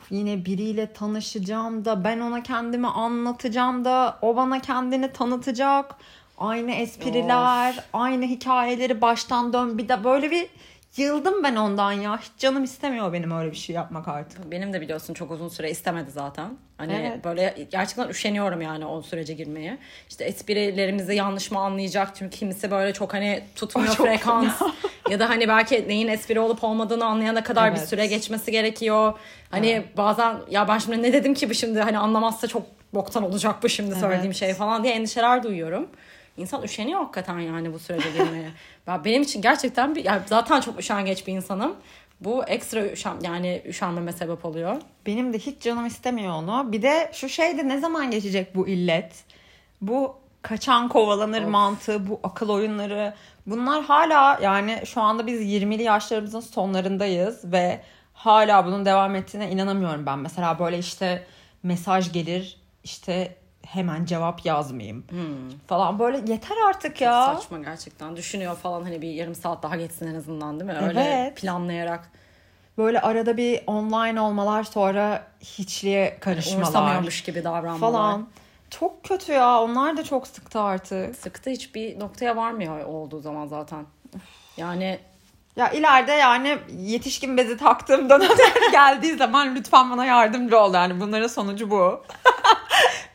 Of, 0.00 0.12
Yine 0.12 0.44
biriyle 0.44 0.92
tanışacağım 0.92 1.84
da 1.84 2.04
ben 2.04 2.20
ona 2.20 2.42
kendimi 2.42 2.86
anlatacağım 2.88 3.84
da 3.84 4.18
o 4.22 4.36
bana 4.36 4.60
kendini 4.60 5.12
tanıtacak. 5.12 5.94
Aynı 6.38 6.70
espriler, 6.72 7.74
aynı 7.92 8.24
hikayeleri 8.24 9.00
baştan 9.00 9.52
dön. 9.52 9.78
Bir 9.78 9.88
de 9.88 10.04
böyle 10.04 10.30
bir 10.30 10.46
yıldım 10.96 11.44
ben 11.44 11.56
ondan 11.56 11.92
ya. 11.92 12.18
Hiç 12.18 12.30
canım 12.38 12.64
istemiyor 12.64 13.12
benim 13.12 13.30
öyle 13.30 13.50
bir 13.50 13.56
şey 13.56 13.76
yapmak 13.76 14.08
artık. 14.08 14.50
Benim 14.50 14.72
de 14.72 14.80
biliyorsun 14.80 15.14
çok 15.14 15.30
uzun 15.30 15.48
süre 15.48 15.70
istemedi 15.70 16.10
zaten. 16.10 16.50
Hani 16.76 16.92
Evet. 16.92 17.24
böyle 17.24 17.66
gerçekten 17.70 18.08
üşeniyorum 18.08 18.60
yani 18.60 18.86
o 18.86 19.02
sürece 19.02 19.34
girmeye. 19.34 19.78
İşte 20.08 20.24
esprilerimizi 20.24 21.14
yanlış 21.14 21.50
mı 21.50 21.58
anlayacak? 21.58 22.16
Çünkü 22.16 22.38
kimisi 22.38 22.70
böyle 22.70 22.92
çok 22.92 23.14
hani 23.14 23.42
tutmuyor 23.56 23.88
çok 23.96 24.06
frekans. 24.06 24.62
ya 25.10 25.18
da 25.18 25.28
hani 25.28 25.48
belki 25.48 25.88
neyin 25.88 26.08
espri 26.08 26.40
olup 26.40 26.64
olmadığını 26.64 27.04
anlayana 27.04 27.42
kadar 27.42 27.72
bir 27.72 27.78
Evet. 27.78 27.88
süre 27.88 28.06
geçmesi 28.06 28.52
gerekiyor. 28.52 29.18
Hani 29.50 29.82
bazen 29.96 30.36
ya 30.50 30.68
ben 30.68 30.78
şimdi 30.78 31.02
ne 31.02 31.12
dedim 31.12 31.34
ki 31.34 31.50
bu 31.50 31.54
şimdi 31.54 31.80
hani 31.80 31.98
anlamazsa 31.98 32.46
çok 32.46 32.62
boktan 32.94 33.22
olacak 33.22 33.62
bu 33.62 33.68
şimdi 33.68 33.94
söylediğim 33.94 34.24
Evet. 34.26 34.36
şey 34.36 34.54
falan 34.54 34.84
diye 34.84 34.94
endişeler 34.94 35.42
duyuyorum. 35.42 35.88
İnsan 36.38 36.62
üşeniyor 36.62 37.00
hakikaten 37.00 37.38
yani 37.38 37.72
bu 37.72 37.78
sürece 37.78 38.10
girmeye. 38.10 38.50
ben 38.86 39.04
benim 39.04 39.22
için 39.22 39.42
gerçekten 39.42 39.94
bir 39.94 40.04
yani 40.04 40.22
zaten 40.26 40.60
çok 40.60 40.80
üşengeç 40.80 41.26
bir 41.26 41.32
insanım. 41.32 41.76
Bu 42.20 42.44
ekstra 42.44 42.86
üşen 42.86 43.16
yani 43.22 43.62
üşenmeme 43.66 44.12
sebep 44.12 44.44
oluyor. 44.44 44.76
Benim 45.06 45.32
de 45.32 45.38
hiç 45.38 45.62
canım 45.62 45.86
istemiyor 45.86 46.32
onu. 46.32 46.72
Bir 46.72 46.82
de 46.82 47.10
şu 47.14 47.28
şey 47.28 47.58
de 47.58 47.68
ne 47.68 47.78
zaman 47.78 48.10
geçecek 48.10 48.54
bu 48.54 48.68
illet? 48.68 49.24
Bu 49.80 50.16
kaçan 50.42 50.88
kovalanır 50.88 51.42
Of. 51.42 51.48
mantığı, 51.48 52.08
bu 52.08 52.20
akıl 52.22 52.48
oyunları. 52.48 53.14
Bunlar 53.46 53.84
hala 53.84 54.38
yani 54.42 54.82
şu 54.84 55.00
anda 55.00 55.26
biz 55.26 55.40
20'li 55.40 55.82
yaşlarımızın 55.82 56.40
sonlarındayız 56.40 57.52
ve 57.52 57.80
hala 58.12 58.66
bunun 58.66 58.84
devam 58.84 59.14
ettiğine 59.14 59.50
inanamıyorum 59.50 60.06
ben. 60.06 60.18
Mesela 60.18 60.58
böyle 60.58 60.78
işte 60.78 61.26
mesaj 61.62 62.12
gelir 62.12 62.60
işte 62.84 63.36
hemen 63.72 64.04
cevap 64.04 64.46
yazmayayım 64.46 65.04
falan 65.66 65.98
böyle 65.98 66.32
yeter 66.32 66.56
artık 66.68 67.00
ya. 67.00 67.34
Saçma 67.34 67.58
gerçekten. 67.58 68.16
Düşünüyor 68.16 68.56
falan 68.56 68.82
hani 68.82 69.02
bir 69.02 69.08
yarım 69.10 69.34
saat 69.34 69.62
daha 69.62 69.76
geçsin 69.76 70.06
en 70.06 70.14
azından 70.14 70.60
değil 70.60 70.70
mi? 70.70 70.78
Öyle 70.86 71.00
Evet. 71.00 71.36
planlayarak. 71.36 72.10
Böyle 72.78 73.00
arada 73.00 73.36
bir 73.36 73.60
online 73.66 74.20
olmalar 74.20 74.62
sonra 74.64 75.26
hiçliğe 75.40 76.18
karışmalar 76.20 76.56
Umursamıyormuş 76.62 77.22
gibi 77.22 77.44
davranmalar. 77.44 77.92
falan. 77.92 78.28
Çok 78.70 79.04
kötü 79.04 79.32
ya. 79.32 79.60
Onlar 79.60 79.96
da 79.96 80.04
çok 80.04 80.26
sıktı 80.26 80.60
artık. 80.60 81.16
Sıktı 81.16 81.50
hiçbir 81.50 82.00
noktaya 82.00 82.36
varmıyor 82.36 82.84
olduğu 82.84 83.20
zaman 83.20 83.46
zaten. 83.46 83.86
Yani 84.56 84.98
Ya 85.56 85.70
ileride 85.70 86.12
yani 86.12 86.58
yetişkin 86.78 87.36
bezi 87.36 87.56
taktığım 87.56 88.10
dönemler 88.10 88.70
geldiği 88.72 89.14
zaman 89.16 89.54
lütfen 89.54 89.90
bana 89.90 90.04
yardımcı 90.04 90.58
ol 90.58 90.74
yani 90.74 91.00
bunların 91.00 91.26
sonucu 91.26 91.70
bu. 91.70 92.02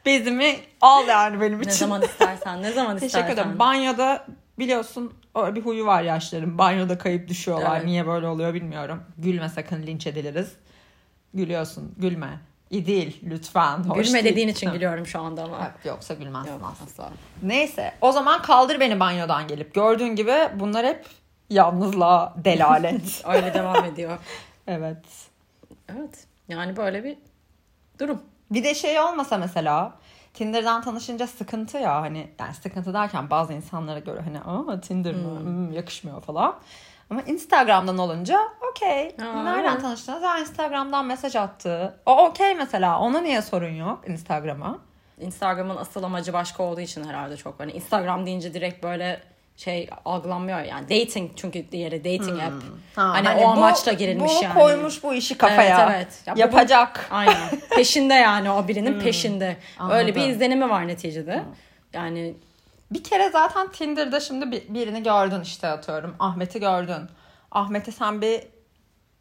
Bezimi 0.06 0.56
al 0.82 1.08
yani 1.08 1.42
benim 1.42 1.62
için. 1.62 1.70
Ne 1.72 1.76
zaman 1.76 2.02
istersen, 2.02 2.62
ne 2.62 2.72
zaman 2.72 2.96
istersen. 2.98 3.22
Teşekkür 3.22 3.34
ederim. 3.42 3.60
Banyoda 3.60 4.26
biliyorsun 4.60 5.14
öyle 5.36 5.56
bir 5.56 5.62
huyu 5.62 5.86
var 5.86 6.02
yaşların. 6.04 6.58
Banyoda 6.58 6.98
kayıp 6.98 7.28
düşüyorlar. 7.28 7.76
Evet. 7.78 7.86
Niye 7.86 8.08
böyle 8.08 8.28
oluyor 8.28 8.54
bilmiyorum. 8.54 9.04
Gülme 9.18 9.50
sakın 9.50 9.84
linç 9.84 10.08
ediliriz. 10.08 10.52
Gülüyorsun. 11.34 11.94
Gülme. 11.98 12.40
İyi 12.70 12.86
değil 12.86 13.20
lütfen. 13.24 13.78
Hoş 13.78 13.98
Gülme 14.08 14.14
değil. 14.24 14.34
dediğin 14.34 14.48
için 14.48 14.72
gülüyorum 14.72 15.06
şu 15.06 15.22
anda 15.22 15.44
ama. 15.44 15.58
Evet, 15.62 15.86
Yoksa 15.86 16.14
gülmezsin 16.14 16.52
Yok, 16.52 16.62
aslında. 16.72 16.90
asla. 17.08 17.10
Neyse 17.44 17.94
o 18.02 18.12
zaman 18.12 18.42
kaldır 18.42 18.80
beni 18.80 19.00
banyodan 19.00 19.48
gelip. 19.48 19.74
Gördüğün 19.74 20.16
gibi 20.16 20.34
bunlar 20.60 20.86
hep 20.86 21.06
yalnızlığa 21.50 22.34
delalet. 22.46 23.24
Öyle 23.28 23.54
devam 23.54 23.86
ediyor. 23.86 24.18
evet. 24.68 24.98
Evet. 25.90 26.28
Yani 26.48 26.78
böyle 26.78 27.04
bir 27.04 27.18
durum. 28.00 28.22
Bir 28.54 28.64
de 28.64 28.76
şey 28.76 29.00
olmasa 29.00 29.38
mesela 29.38 29.94
Tinder'dan 30.34 30.82
tanışınca 30.82 31.28
sıkıntı 31.28 31.78
ya 31.78 32.02
hani 32.02 32.28
yani 32.40 32.54
sıkıntı 32.54 32.94
derken 32.94 33.30
bazı 33.30 33.54
insanlara 33.54 34.00
göre 34.00 34.22
hani 34.22 34.40
aa 34.40 34.80
Tinder 34.82 35.14
mı 35.16 35.40
Hmm, 35.40 35.72
yakışmıyor 35.72 36.22
falan. 36.22 36.56
Ama 37.10 37.22
Instagram'dan 37.22 37.98
olunca 37.98 38.40
okey. 38.72 39.16
Nereden 39.20 39.80
tanıştınız? 39.80 40.24
Ha, 40.24 40.40
Instagram'dan 40.40 41.06
mesaj 41.06 41.36
attı. 41.36 42.00
O 42.06 42.26
okey 42.28 42.56
mesela. 42.56 43.00
Ona 43.00 43.22
niye 43.22 43.42
sorun 43.42 43.74
yok 43.76 44.04
Instagram'a? 44.08 44.78
Instagram'ın 45.20 45.76
asıl 45.76 46.04
amacı 46.04 46.34
başka 46.34 46.64
olduğu 46.64 46.82
için 46.82 47.04
herhalde 47.04 47.38
çok. 47.38 47.60
Hani 47.60 47.72
Instagram 47.72 48.26
deyince 48.26 48.54
direkt 48.54 48.84
böyle 48.84 49.22
şey 49.58 49.90
algılanmıyor 50.06 50.60
yani 50.60 50.84
dating 50.90 51.32
çünkü 51.36 51.72
diğeri 51.72 52.00
dating 52.00 52.40
app. 52.42 52.64
Ha, 52.96 53.10
hani, 53.10 53.28
hani 53.28 53.40
o 53.42 53.44
bu- 53.44 53.48
amaçla 53.48 53.94
girilmiş 53.94 54.32
bu 54.40 54.44
yani. 54.44 54.54
koymuş 54.54 55.04
bu 55.04 55.14
işi 55.14 55.38
kafaya. 55.38 55.84
Evet, 55.90 55.96
evet. 55.96 56.24
Ya 56.26 56.36
bu- 56.36 56.40
Yapacak. 56.40 57.08
Aynen. 57.12 57.50
Peşinde 57.76 58.14
yani 58.14 58.52
o 58.52 58.68
birinin 58.68 59.00
peşinde. 59.00 59.58
Öyle 59.92 60.08
bir 60.16 60.20
Anladım. 60.20 60.32
izlenimi 60.36 60.70
var 60.70 60.88
neticede. 60.88 61.44
Yani 61.94 62.34
Bir 62.92 63.04
kere 63.04 63.30
zaten 63.30 63.72
Tinder'da 63.72 64.20
şimdi 64.20 64.52
bir- 64.52 64.74
birini 64.74 65.04
gördün 65.04 65.42
işte 65.42 65.68
atıyorum. 65.68 66.16
Ahmet'i 66.20 66.60
gördün. 66.60 67.02
Ahmet'e 67.52 67.92
sen 67.92 68.22
bir 68.22 68.42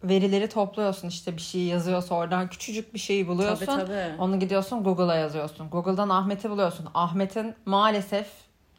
verileri 0.05 0.49
topluyorsun 0.49 1.09
işte 1.09 1.37
bir 1.37 1.42
şey 1.42 1.61
yazıyorsa 1.62 2.14
oradan 2.14 2.49
küçücük 2.49 2.95
bir 2.95 2.99
şeyi 2.99 3.29
buluyorsun. 3.29 3.66
Tabii, 3.66 3.87
tabii. 3.87 4.14
Onu 4.18 4.38
gidiyorsun 4.40 4.85
Google'a 4.85 5.14
yazıyorsun. 5.16 5.71
Google'dan 5.71 6.09
Ahmet'i 6.09 6.51
buluyorsun. 6.51 6.88
Ahmet'in 6.95 7.55
maalesef 7.66 8.27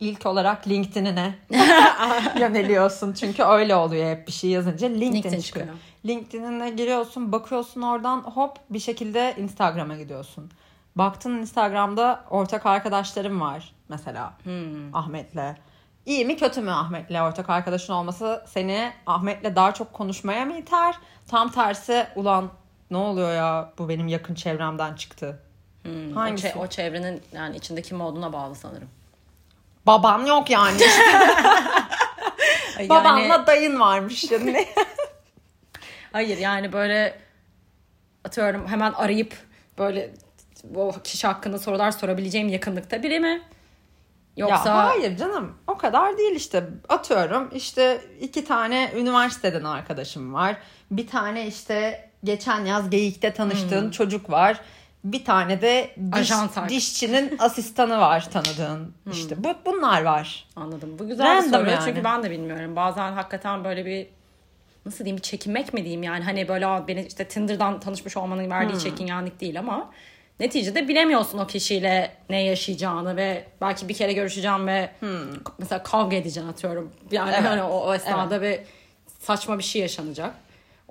ilk 0.04 0.26
olarak 0.26 0.68
LinkedIn'ine 0.68 1.36
yöneliyorsun. 2.40 3.14
Çünkü 3.14 3.44
öyle 3.44 3.76
oluyor 3.76 4.10
hep 4.12 4.28
bir 4.28 4.32
şey 4.32 4.50
yazınca 4.50 4.88
LinkedIn, 4.88 5.02
LinkedIn 5.16 5.40
çıkıyor. 5.42 5.66
çıkıyor. 5.66 5.78
LinkedIn'ine 6.06 6.70
giriyorsun, 6.70 7.32
bakıyorsun 7.32 7.82
oradan 7.82 8.18
hop 8.20 8.58
bir 8.70 8.80
şekilde 8.80 9.36
Instagram'a 9.38 9.96
gidiyorsun. 9.98 10.52
Baktın 10.96 11.32
Instagram'da 11.32 12.24
ortak 12.30 12.66
arkadaşlarım 12.66 13.42
var 13.42 13.74
mesela 13.90 14.34
Hmm. 14.44 14.96
Ahmet'le. 14.96 15.56
İyi 16.06 16.26
mi 16.26 16.38
kötü 16.38 16.62
mü 16.62 16.72
Ahmet'le 16.72 17.22
ortak 17.22 17.50
arkadaşın 17.50 17.94
olması 17.94 18.44
seni 18.48 18.92
Ahmet'le 19.06 19.56
daha 19.56 19.74
çok 19.74 19.94
konuşmaya 19.94 20.46
mı 20.46 20.58
iter? 20.58 20.96
Tam 21.28 21.52
tersi 21.52 22.08
ulan 22.16 22.50
ne 22.92 22.98
oluyor 22.98 23.34
ya 23.36 23.70
bu 23.78 23.90
benim 23.90 24.08
yakın 24.08 24.36
çevremden 24.36 24.94
çıktı. 24.96 25.40
hmm, 25.84 26.12
o, 26.14 26.16
Hangisi? 26.20 26.48
çe- 26.48 26.58
o 26.58 26.68
çevrenin 26.68 27.22
yani 27.34 27.56
içinde 27.56 27.82
kim 27.82 28.02
olduğuna 28.02 28.34
bağlı 28.34 28.56
sanırım. 28.56 28.88
Baban 29.86 30.26
yok 30.26 30.50
yani. 30.50 30.82
Yani- 32.78 32.90
Babanla 32.90 33.48
dayın 33.48 33.80
varmış 33.80 34.32
yani. 34.32 34.68
Hayır 36.12 36.38
yani 36.38 36.74
böyle 36.74 37.20
atıyorum 38.26 38.68
hemen 38.68 38.94
arayıp 38.94 39.34
böyle 39.78 40.14
o 40.76 40.92
kişi 41.04 41.28
hakkında 41.28 41.60
sorular 41.60 41.92
sorabileceğim 41.92 42.50
yakınlıkta 42.50 43.04
biri 43.04 43.20
mi? 43.20 43.42
Yoksa 44.38 44.70
Ya 44.70 44.88
hayır 44.88 45.18
canım 45.18 45.58
o 45.68 45.78
kadar 45.78 46.18
değil 46.18 46.36
işte 46.36 46.64
atıyorum 46.90 47.50
işte 47.54 48.02
iki 48.22 48.46
tane 48.46 48.92
üniversiteden 48.96 49.64
arkadaşım 49.64 50.34
var. 50.34 50.56
Bir 50.92 51.08
tane 51.08 51.48
işte 51.48 52.10
geçen 52.24 52.66
yaz 52.66 52.90
Geyik'te 52.90 53.34
tanıştığın 53.34 53.92
çocuk 53.92 54.30
var. 54.30 54.60
Bir 55.04 55.26
tane 55.26 55.62
de 55.62 55.96
diş, 56.16 56.32
dişçinin 56.70 57.36
asistanı 57.40 57.98
var 58.00 58.30
tanıdığın. 58.32 58.94
İşte 59.12 59.44
bu 59.44 59.54
bunlar 59.66 60.02
var. 60.04 60.46
anladım. 60.56 61.00
Bu 61.00 61.08
güzel 61.08 61.38
bir 61.38 61.44
Random 61.46 61.60
soru 61.62 61.70
yani. 61.70 61.86
çünkü 61.86 62.04
ben 62.04 62.24
de 62.24 62.32
bilmiyorum. 62.32 62.76
Bazen 62.76 63.12
hakikaten 63.14 63.64
böyle 63.64 63.86
bir 63.86 64.08
nasıl 64.86 64.98
diyeyim 65.06 65.18
bir 65.18 65.22
çekinmek 65.22 65.74
mi 65.74 65.80
diyeyim 65.84 66.04
yani 66.04 66.24
hani 66.24 66.48
böyle 66.48 66.68
"Aa, 66.68 66.88
beni 66.88 67.06
işte 67.06 67.28
Tinder'dan 67.28 67.80
tanışmış 67.80 68.18
olmanın 68.18 68.50
verdiği 68.50 68.80
çekingenlik 68.80 69.42
değil 69.42 69.60
ama 69.60 69.90
neticede 70.40 70.88
bilemiyorsun 70.88 71.38
o 71.38 71.48
kişiyle 71.48 72.12
ne 72.30 72.44
yaşayacağını 72.44 73.16
ve 73.16 73.44
belki 73.62 73.90
bir 73.90 73.94
kere 73.94 74.14
görüşeceğim 74.14 74.68
ve 74.68 74.90
mesela 75.60 75.84
kavga 75.84 76.16
edeceğim 76.16 76.50
atıyorum. 76.50 76.92
Yani 77.12 77.32
Evet. 77.40 77.50
hani 77.50 77.64
o, 77.64 77.78
o 77.78 77.94
esnada 77.94 78.42
bir 78.42 78.60
saçma 79.20 79.58
bir 79.58 79.64
şey 79.64 79.82
yaşanacak. 79.82 80.34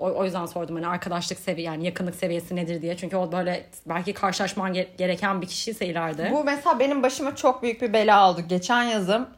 O, 0.02 0.12
o 0.18 0.24
yüzden 0.24 0.46
sordum 0.46 0.76
hani 0.76 0.86
arkadaşlık 0.86 1.38
seviye 1.38 1.66
yani 1.66 1.84
yakınlık 1.84 2.14
seviyesi 2.14 2.56
nedir 2.56 2.82
diye. 2.82 2.96
Çünkü 2.96 3.16
o 3.16 3.32
böyle 3.32 3.66
belki 3.86 4.14
karşılaşman 4.14 4.74
ge- 4.74 4.96
gereken 4.98 5.42
bir 5.42 5.46
kişiyse 5.46 5.86
ileride. 5.86 6.30
Bu 6.32 6.44
mesela 6.44 6.78
benim 6.78 7.02
başıma 7.02 7.36
çok 7.36 7.62
büyük 7.62 7.82
bir 7.82 7.92
bela 7.92 8.30
oldu. 8.30 8.40
Geçen 8.48 8.82
yazım 8.82 9.28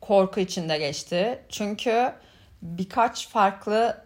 korku 0.00 0.40
içinde 0.40 0.78
geçti. 0.78 1.38
Çünkü 1.48 2.12
birkaç 2.62 3.28
farklı 3.28 4.04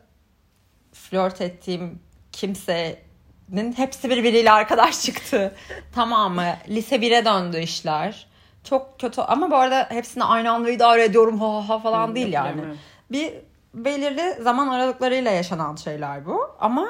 flört 0.93 1.41
ettiğim 1.41 1.99
kimsenin 2.33 3.73
hepsi 3.77 4.11
birbiriyle 4.11 4.51
arkadaş 4.53 5.03
çıktı. 5.03 5.55
Tamamı 5.95 6.57
lise 6.69 6.97
1'e 6.97 7.25
döndü 7.25 7.59
işler. 7.61 8.27
Çok 8.65 9.01
kötü 9.01 9.21
ama 9.21 9.51
bu 9.51 9.57
arada 9.57 9.87
hepsini 9.91 10.25
aynı 10.25 10.51
anda 10.51 10.71
idare 10.71 11.05
ediyorum 11.05 11.41
ha 11.41 11.69
ha 11.69 11.79
falan 11.79 12.15
değil 12.15 12.33
yani. 12.33 12.61
Bir 13.11 13.33
belirli 13.75 14.43
zaman 14.43 14.69
aralıklarıyla 14.69 15.31
yaşanan 15.31 15.77
şeyler 15.77 16.27
bu. 16.27 16.51
Ama 16.61 16.89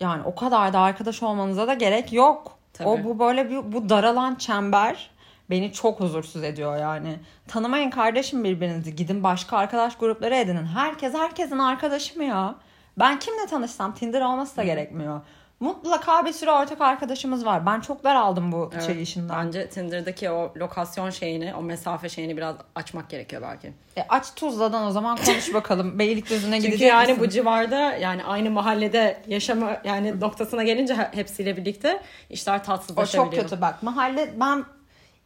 yani 0.00 0.22
o 0.24 0.34
kadar 0.34 0.72
da 0.72 0.80
arkadaş 0.80 1.22
olmanıza 1.22 1.66
da 1.66 1.74
gerek 1.74 2.12
yok. 2.12 2.58
Tabii. 2.72 2.88
O 2.88 3.04
bu 3.04 3.18
böyle 3.18 3.50
bir 3.50 3.72
bu 3.72 3.88
daralan 3.88 4.34
çember 4.34 5.10
beni 5.50 5.72
çok 5.72 6.00
huzursuz 6.00 6.44
ediyor 6.44 6.76
yani. 6.76 7.18
Tanımayın 7.48 7.90
kardeşim 7.90 8.44
birbirinizi. 8.44 8.96
Gidin 8.96 9.22
başka 9.24 9.56
arkadaş 9.56 9.96
grupları 9.96 10.34
edinin. 10.34 10.64
Herkes 10.66 11.14
herkesin 11.14 11.58
arkadaşı 11.58 12.18
mı 12.18 12.24
ya? 12.24 12.54
Ben 12.98 13.18
kimle 13.18 13.46
tanışsam 13.46 13.94
Tinder 13.94 14.20
olması 14.20 14.56
da 14.56 14.64
gerekmiyor. 14.64 15.20
Mutlaka 15.60 16.26
bir 16.26 16.32
sürü 16.32 16.50
ortak 16.50 16.80
arkadaşımız 16.80 17.46
var. 17.46 17.66
Ben 17.66 17.80
çok 17.80 18.04
daraldım 18.04 18.52
bu 18.52 18.70
Evet, 18.74 18.86
şey 18.86 19.02
işinden. 19.02 19.46
Bence 19.46 19.68
Tinder'daki 19.68 20.30
o 20.30 20.52
lokasyon 20.56 21.10
şeyini, 21.10 21.54
o 21.54 21.62
mesafe 21.62 22.08
şeyini 22.08 22.36
biraz 22.36 22.56
açmak 22.74 23.10
gerekiyor 23.10 23.42
belki. 23.42 23.72
E, 23.96 24.02
aç 24.08 24.34
Tuzla'dan 24.34 24.86
o 24.86 24.90
zaman 24.90 25.16
konuş 25.26 25.54
bakalım. 25.54 25.98
Beylikdüzü'ne 25.98 26.54
Çünkü 26.56 26.66
gidecek 26.66 26.88
yani 26.88 27.08
misin? 27.12 27.24
bu 27.24 27.28
civarda 27.28 27.76
yani 27.92 28.24
aynı 28.24 28.50
mahallede 28.50 29.22
yaşama 29.26 29.80
yani 29.84 30.20
noktasına 30.20 30.62
gelince 30.62 30.94
he- 30.94 31.10
hepsiyle 31.14 31.56
birlikte 31.56 32.02
işler 32.30 32.58
O 32.58 32.62
tatsızlaşabiliyor. 32.62 33.42
çok 33.42 33.50
kötü 33.50 33.60
bak. 33.62 33.82
Mahalle 33.82 34.34
ben 34.40 34.64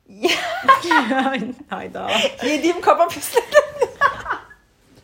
Hayda. 1.69 2.11
Yediğim 2.47 2.81
kaba 2.81 3.09
pisledim. 3.09 3.90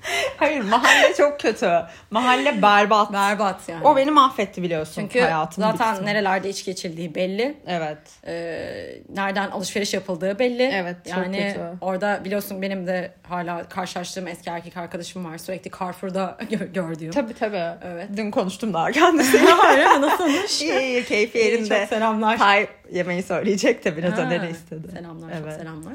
Hayır 0.37 0.61
mahalle 0.61 1.15
çok 1.17 1.41
kötü. 1.41 1.71
Mahalle 2.11 2.63
berbat. 2.63 3.13
Berbat 3.13 3.69
yani. 3.69 3.87
O 3.87 3.97
beni 3.97 4.11
mahvetti 4.11 4.63
biliyorsun 4.63 4.95
Çünkü 5.03 5.21
hayatımın 5.21 5.69
bir 5.73 5.79
zaten 5.79 5.91
kısmını. 5.93 6.11
nerelerde 6.11 6.49
içki 6.49 6.71
içildiği 6.71 7.15
belli. 7.15 7.57
Evet. 7.67 7.99
Ee, 8.27 8.99
nereden 9.15 9.51
alışveriş 9.51 9.95
yapıldığı 9.95 10.39
belli. 10.39 10.63
Evet, 10.63 10.97
çok 11.05 11.17
yani 11.17 11.37
kötü. 11.39 11.61
orada 11.81 12.21
biliyorsun 12.25 12.63
benim 12.63 12.87
de 12.87 13.13
hala 13.29 13.69
karşılaştığım 13.69 14.27
eski 14.29 14.51
erkek 14.51 14.77
arkadaşım 14.77 15.25
var. 15.25 15.39
Sürekli 15.39 15.71
Carrefour'da 15.81 16.37
gö- 16.51 16.73
gördüğüm. 16.73 17.11
Tabii 17.11 17.35
tabii. 17.35 17.63
Evet. 17.93 18.09
Dün 18.17 18.31
konuştum 18.31 18.75
daha 18.75 18.93
kendisiyle. 18.93 19.51
Hayır 19.51 19.87
nasılmış? 20.01 20.63
iyi 20.63 20.81
iyi 20.81 21.05
keyfi 21.05 21.39
İyi, 21.39 21.45
yerinde. 21.51 21.79
Çok 21.81 21.89
selamlar. 21.89 22.39
Pay 22.39 22.67
yemeği 22.93 23.23
söyleyecek 23.23 23.85
de 23.85 23.97
biraz 23.97 24.13
Ha, 24.13 24.23
öneri 24.23 24.51
istedi. 24.51 24.89
Selamlar 24.93 25.31
Evet. 25.33 25.45
çok 25.45 25.53
selamlar. 25.53 25.93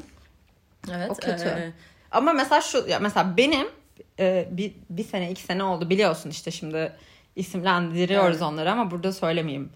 Evet. 0.95 1.09
O 1.11 1.13
kötü. 1.15 1.43
e, 1.49 1.71
Ama 2.11 2.33
mesela 2.33 2.61
şu 2.61 2.85
ya 2.87 2.99
mesela 2.99 3.37
benim 3.37 3.67
e, 4.19 4.47
bir, 4.51 4.73
bir 4.89 5.03
sene 5.03 5.31
iki 5.31 5.41
sene 5.41 5.63
oldu 5.63 5.89
biliyorsun 5.89 6.29
işte 6.29 6.51
şimdi 6.51 6.93
isimlendiriyoruz 7.35 8.31
Evet. 8.37 8.41
onları 8.41 8.71
ama 8.71 8.91
burada 8.91 9.13
söylemeyeyim. 9.13 9.69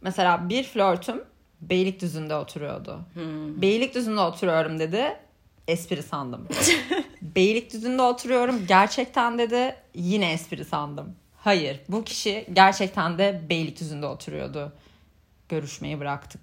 Mesela 0.00 0.48
bir 0.48 0.64
flörtüm 0.64 1.22
Beylikdüzü'nde 1.60 2.34
oturuyordu. 2.34 3.00
Hmm. 3.14 3.62
Beylikdüzü'nde 3.62 4.20
oturuyorum 4.20 4.78
dedi. 4.78 5.16
Espri 5.68 6.02
sandım. 6.02 6.48
Beylikdüzü'nde 7.22 8.02
oturuyorum 8.02 8.66
gerçekten 8.68 9.38
dedi. 9.38 9.76
Yine 9.94 10.32
espri 10.32 10.64
sandım. 10.64 11.16
Hayır 11.36 11.80
bu 11.88 12.04
kişi 12.04 12.46
gerçekten 12.52 13.18
de 13.18 13.42
Beylikdüzü'nde 13.48 14.06
oturuyordu. 14.06 14.72
Görüşmeyi 15.48 16.00
bıraktık. 16.00 16.40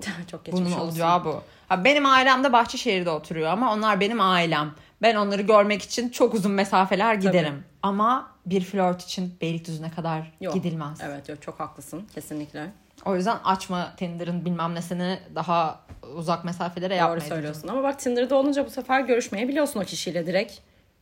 çok 0.30 0.44
geçmiş 0.44 0.60
Bunun 0.62 0.72
olsun. 0.72 0.86
olacağı 0.86 1.24
bu. 1.24 1.42
Ha, 1.68 1.84
benim 1.84 2.06
ailem 2.06 2.44
de 2.44 2.52
Bahçeşehir'de 2.52 3.10
oturuyor 3.10 3.50
ama 3.50 3.72
onlar 3.72 4.00
benim 4.00 4.20
ailem. 4.20 4.74
Ben 5.02 5.14
onları 5.14 5.42
görmek 5.42 5.82
için 5.82 6.08
çok 6.08 6.34
uzun 6.34 6.52
mesafeler 6.52 7.14
giderim. 7.14 7.64
Ama 7.82 8.30
bir 8.46 8.60
flört 8.60 9.02
için 9.02 9.34
Beylikdüzü'ne 9.40 9.90
kadar 9.90 10.32
Yok. 10.40 10.54
gidilmez. 10.54 10.98
Evet 11.02 11.28
yok 11.28 11.42
çok 11.42 11.60
haklısın 11.60 12.02
kesinlikle. 12.14 12.72
O 13.04 13.16
yüzden 13.16 13.36
açma 13.44 13.96
Tinder'ın 13.96 14.44
bilmem 14.44 14.74
nesini 14.74 15.18
daha 15.34 15.80
uzak 16.16 16.44
mesafelere 16.44 16.90
Doğru 16.94 16.98
yapmayı 16.98 17.28
söylüyorsun 17.28 17.68
ama 17.68 17.82
bak 17.82 17.98
Tinder'da 17.98 18.34
olunca 18.34 18.66
bu 18.66 18.70
sefer 18.70 19.00
görüşmeyebiliyorsun 19.00 19.80
o 19.80 19.84
kişiyle 19.84 20.26
direkt. 20.26 20.58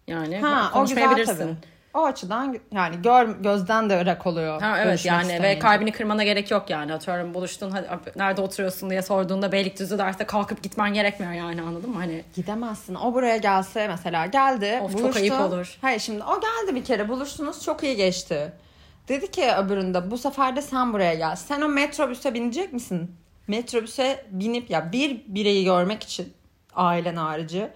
Yani 0.07 0.41
Ha, 0.41 0.49
o 0.49 0.61
güzel 0.61 0.73
konuşmayabilirsin. 0.73 1.39
tabii. 1.39 1.57
O 1.99 2.05
açıdan 2.05 2.59
yani 2.73 3.03
gör, 3.03 3.29
gözden 3.29 3.91
de 3.91 4.01
ırak 4.01 4.27
oluyor. 4.27 4.61
Ha, 4.63 4.79
evet 4.81 5.05
yani 5.05 5.43
ve 5.43 5.59
kalbini 5.59 5.93
kırmana 5.93 6.25
gerek 6.25 6.51
yok 6.51 6.71
yani. 6.71 6.95
Atıyorum 6.95 7.35
buluştun 7.35 7.71
hadi 7.71 7.87
nerede 8.17 8.41
oturuyorsun 8.41 8.91
diye 8.91 9.03
sorduğunda 9.03 9.53
Beylikdüzü 9.53 9.99
derse 9.99 10.25
kalkıp 10.25 10.63
gitmen 10.63 10.95
gerekmiyor 10.95 11.33
yani 11.33 11.63
anladın 11.63 11.91
mı? 11.91 11.97
Hani 11.97 12.25
Gidemezsin. 12.35 12.95
O 12.95 13.15
buraya 13.15 13.37
gelse 13.37 13.89
mesela 13.89 14.27
geldi. 14.27 14.81
Of, 14.83 14.93
çok 14.93 15.03
buluştu. 15.03 15.21
ayıp 15.21 15.41
olur. 15.41 15.79
Hayır 15.81 16.01
şimdi 16.01 16.25
o 16.25 16.41
geldi 16.41 16.75
bir 16.75 16.85
kere 16.85 17.09
buluştunuz 17.09 17.65
çok 17.65 17.83
iyi 17.83 17.97
geçti. 17.97 18.53
Dedi 19.09 19.31
ki 19.31 19.51
öbüründe 19.59 20.11
bu 20.11 20.19
sefer 20.19 20.57
de 20.57 20.63
sen 20.63 20.93
buraya 20.93 21.15
gel. 21.15 21.37
Sen 21.37 21.61
o 21.61 21.69
metrobüse 21.69 22.35
binecek 22.35 22.73
misin? 22.73 23.11
Metrobüse 23.49 24.27
binip 24.31 24.71
ya 24.71 24.93
bir 24.93 25.23
bireyi 25.27 25.65
görmek 25.65 26.03
için 26.03 26.33
ailen 26.75 27.17
harici 27.17 27.69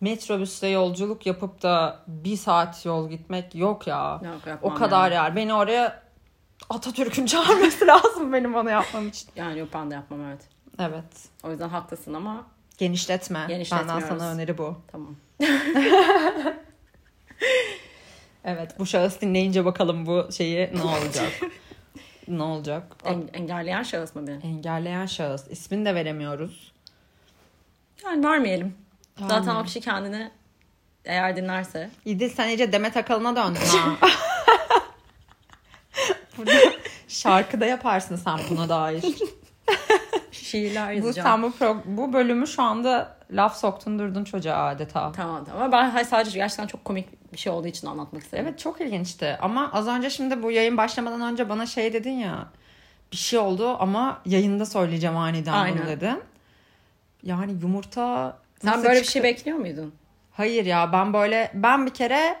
metrobüste 0.00 0.66
yolculuk 0.68 1.26
yapıp 1.26 1.62
da 1.62 2.00
bir 2.06 2.36
saat 2.36 2.86
yol 2.86 3.10
gitmek 3.10 3.54
yok 3.54 3.86
ya. 3.86 4.20
Yok, 4.24 4.58
o 4.62 4.74
kadar 4.74 5.12
yani. 5.12 5.24
yer. 5.24 5.36
Beni 5.36 5.54
oraya 5.54 6.02
Atatürk'ün 6.70 7.26
çağırması 7.32 7.86
lazım 7.86 8.32
benim 8.32 8.54
onu 8.54 8.70
yapmam 8.70 9.08
için. 9.08 9.28
yani 9.36 9.58
yok 9.58 9.68
ben 9.74 9.90
de 9.90 9.94
yapmam 9.94 10.20
evet. 10.24 10.40
Evet. 10.78 11.04
O 11.44 11.50
yüzden 11.50 11.68
haklısın 11.68 12.14
ama 12.14 12.44
Genişletme. 12.78 13.38
Benden 13.38 13.54
Genişletmiyoruz. 13.54 14.08
sana 14.08 14.30
öneri 14.32 14.58
bu. 14.58 14.76
tamam. 14.92 15.16
Evet 18.44 18.78
bu 18.78 18.86
şahıs 18.86 19.20
dinleyince 19.20 19.64
bakalım 19.64 20.06
bu 20.06 20.28
şeyi 20.32 20.70
ne 20.74 20.82
olacak? 20.82 21.32
ne 22.28 22.42
olacak? 22.42 22.96
En- 23.04 23.28
engelleyen 23.32 23.82
şahıs 23.82 24.14
mı 24.14 24.26
beni? 24.26 24.42
Engelleyen 24.46 25.06
şahıs. 25.06 25.50
İsmini 25.50 25.84
de 25.84 25.94
veremiyoruz. 25.94 26.72
Yani 28.04 28.24
vermeyelim. 28.26 28.74
Zaten 29.18 29.36
Vermeyelim. 29.36 29.60
o 29.62 29.64
kişi 29.64 29.80
kendini 29.80 30.30
eğer 31.04 31.36
dinlerse 31.36 31.90
İdil 32.04 32.28
sen 32.30 32.48
iyice 32.48 32.72
Demet 32.72 32.96
Akalın'a 32.96 33.36
döndün 33.36 33.60
ha. 33.60 33.96
Burada 36.38 36.52
şarkıda 37.08 37.66
yaparsın 37.66 38.16
sen 38.16 38.38
buna 38.50 38.68
dair. 38.68 39.04
şiirler 40.32 40.92
bu, 40.92 40.96
yazacağım. 40.96 41.28
sen 41.28 41.42
bu, 41.42 41.46
pro- 41.46 41.82
bu 41.96 42.12
bölümü 42.12 42.46
şu 42.46 42.62
anda 42.62 43.16
laf 43.30 43.56
soktun 43.56 43.98
durdun 43.98 44.24
çocuğa 44.24 44.66
adeta. 44.66 45.12
Tamam 45.12 45.44
tamam. 45.44 45.62
Ama 45.62 45.72
ben 45.72 45.90
hayır, 45.90 46.06
sadece 46.06 46.38
gerçekten 46.38 46.66
çok 46.66 46.84
komik 46.84 47.32
bir 47.32 47.38
şey 47.38 47.52
olduğu 47.52 47.66
için 47.68 47.86
anlatmak 47.86 48.22
istedim. 48.22 48.44
Evet 48.48 48.58
çok 48.58 48.80
ilginçti 48.80 49.38
ama 49.40 49.70
az 49.72 49.88
önce 49.88 50.10
şimdi 50.10 50.42
bu 50.42 50.50
yayın 50.50 50.76
başlamadan 50.76 51.20
önce 51.20 51.48
bana 51.48 51.66
şey 51.66 51.92
dedin 51.92 52.10
ya 52.18 52.48
bir 53.12 53.16
şey 53.16 53.38
oldu 53.38 53.76
ama 53.80 54.20
yayında 54.26 54.66
söyleyeceğim 54.66 55.16
aniden 55.16 55.54
bunu 55.54 55.62
Aynen. 55.62 55.86
dedin. 55.86 56.22
Yani 57.22 57.52
yumurta 57.62 58.38
Sen 58.62 58.70
nasıl 58.72 58.84
böyle 58.84 58.94
bir 58.94 59.04
çıktı? 59.04 59.12
şey 59.12 59.22
bekliyor 59.22 59.58
muydun? 59.58 59.94
Hayır 60.32 60.66
ya 60.66 60.92
ben 60.92 61.12
böyle 61.12 61.50
ben 61.54 61.86
bir 61.86 61.94
kere 61.94 62.36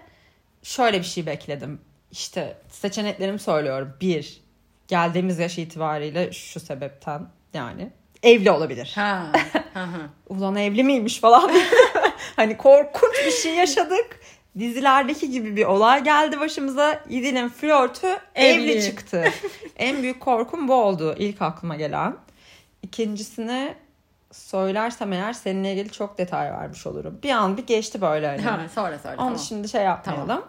şöyle 0.62 0.98
bir 0.98 1.04
şey 1.04 1.26
bekledim. 1.26 1.80
İşte 2.12 2.56
seçeneklerimi 2.68 3.38
söylüyorum. 3.38 3.92
Bir, 4.00 4.40
geldiğimiz 4.88 5.38
yaş 5.38 5.58
itibariyle 5.58 6.32
şu 6.32 6.60
sebepten 6.60 7.26
yani 7.54 7.90
evli 8.22 8.50
olabilir. 8.50 8.92
Ha. 8.94 9.32
ha, 9.74 9.80
ha. 9.80 10.10
Ulan 10.28 10.56
evli 10.56 10.84
miymiş 10.84 11.20
falan. 11.20 11.50
hani 12.36 12.56
korkunç 12.56 13.14
bir 13.26 13.30
şey 13.32 13.54
yaşadık. 13.54 14.20
Dizilerdeki 14.58 15.30
gibi 15.30 15.56
bir 15.56 15.64
olay 15.64 16.04
geldi 16.04 16.40
başımıza. 16.40 17.02
İdil'in 17.08 17.48
flörtü 17.48 18.06
evli, 18.34 18.72
Evli. 18.72 18.82
çıktı. 18.82 19.24
en 19.76 20.02
büyük 20.02 20.20
korkum 20.20 20.68
bu 20.68 20.74
oldu 20.74 21.14
ilk 21.18 21.42
aklıma 21.42 21.76
gelen. 21.76 22.16
İkincisini 22.82 23.74
söylersem 24.32 25.12
eğer 25.12 25.32
seninle 25.32 25.72
ilgili 25.72 25.92
çok 25.92 26.18
detay 26.18 26.52
vermiş 26.52 26.86
olurum. 26.86 27.18
Bir 27.22 27.30
an 27.30 27.56
bir 27.56 27.66
geçti 27.66 28.00
böyle 28.00 28.26
hani. 28.26 28.40
ha 28.42 28.60
sonra 28.74 28.98
söyle. 28.98 29.16
Onu 29.16 29.26
Tamam. 29.26 29.38
şimdi 29.38 29.68
şey 29.68 29.82
yapmayalım. 29.82 30.44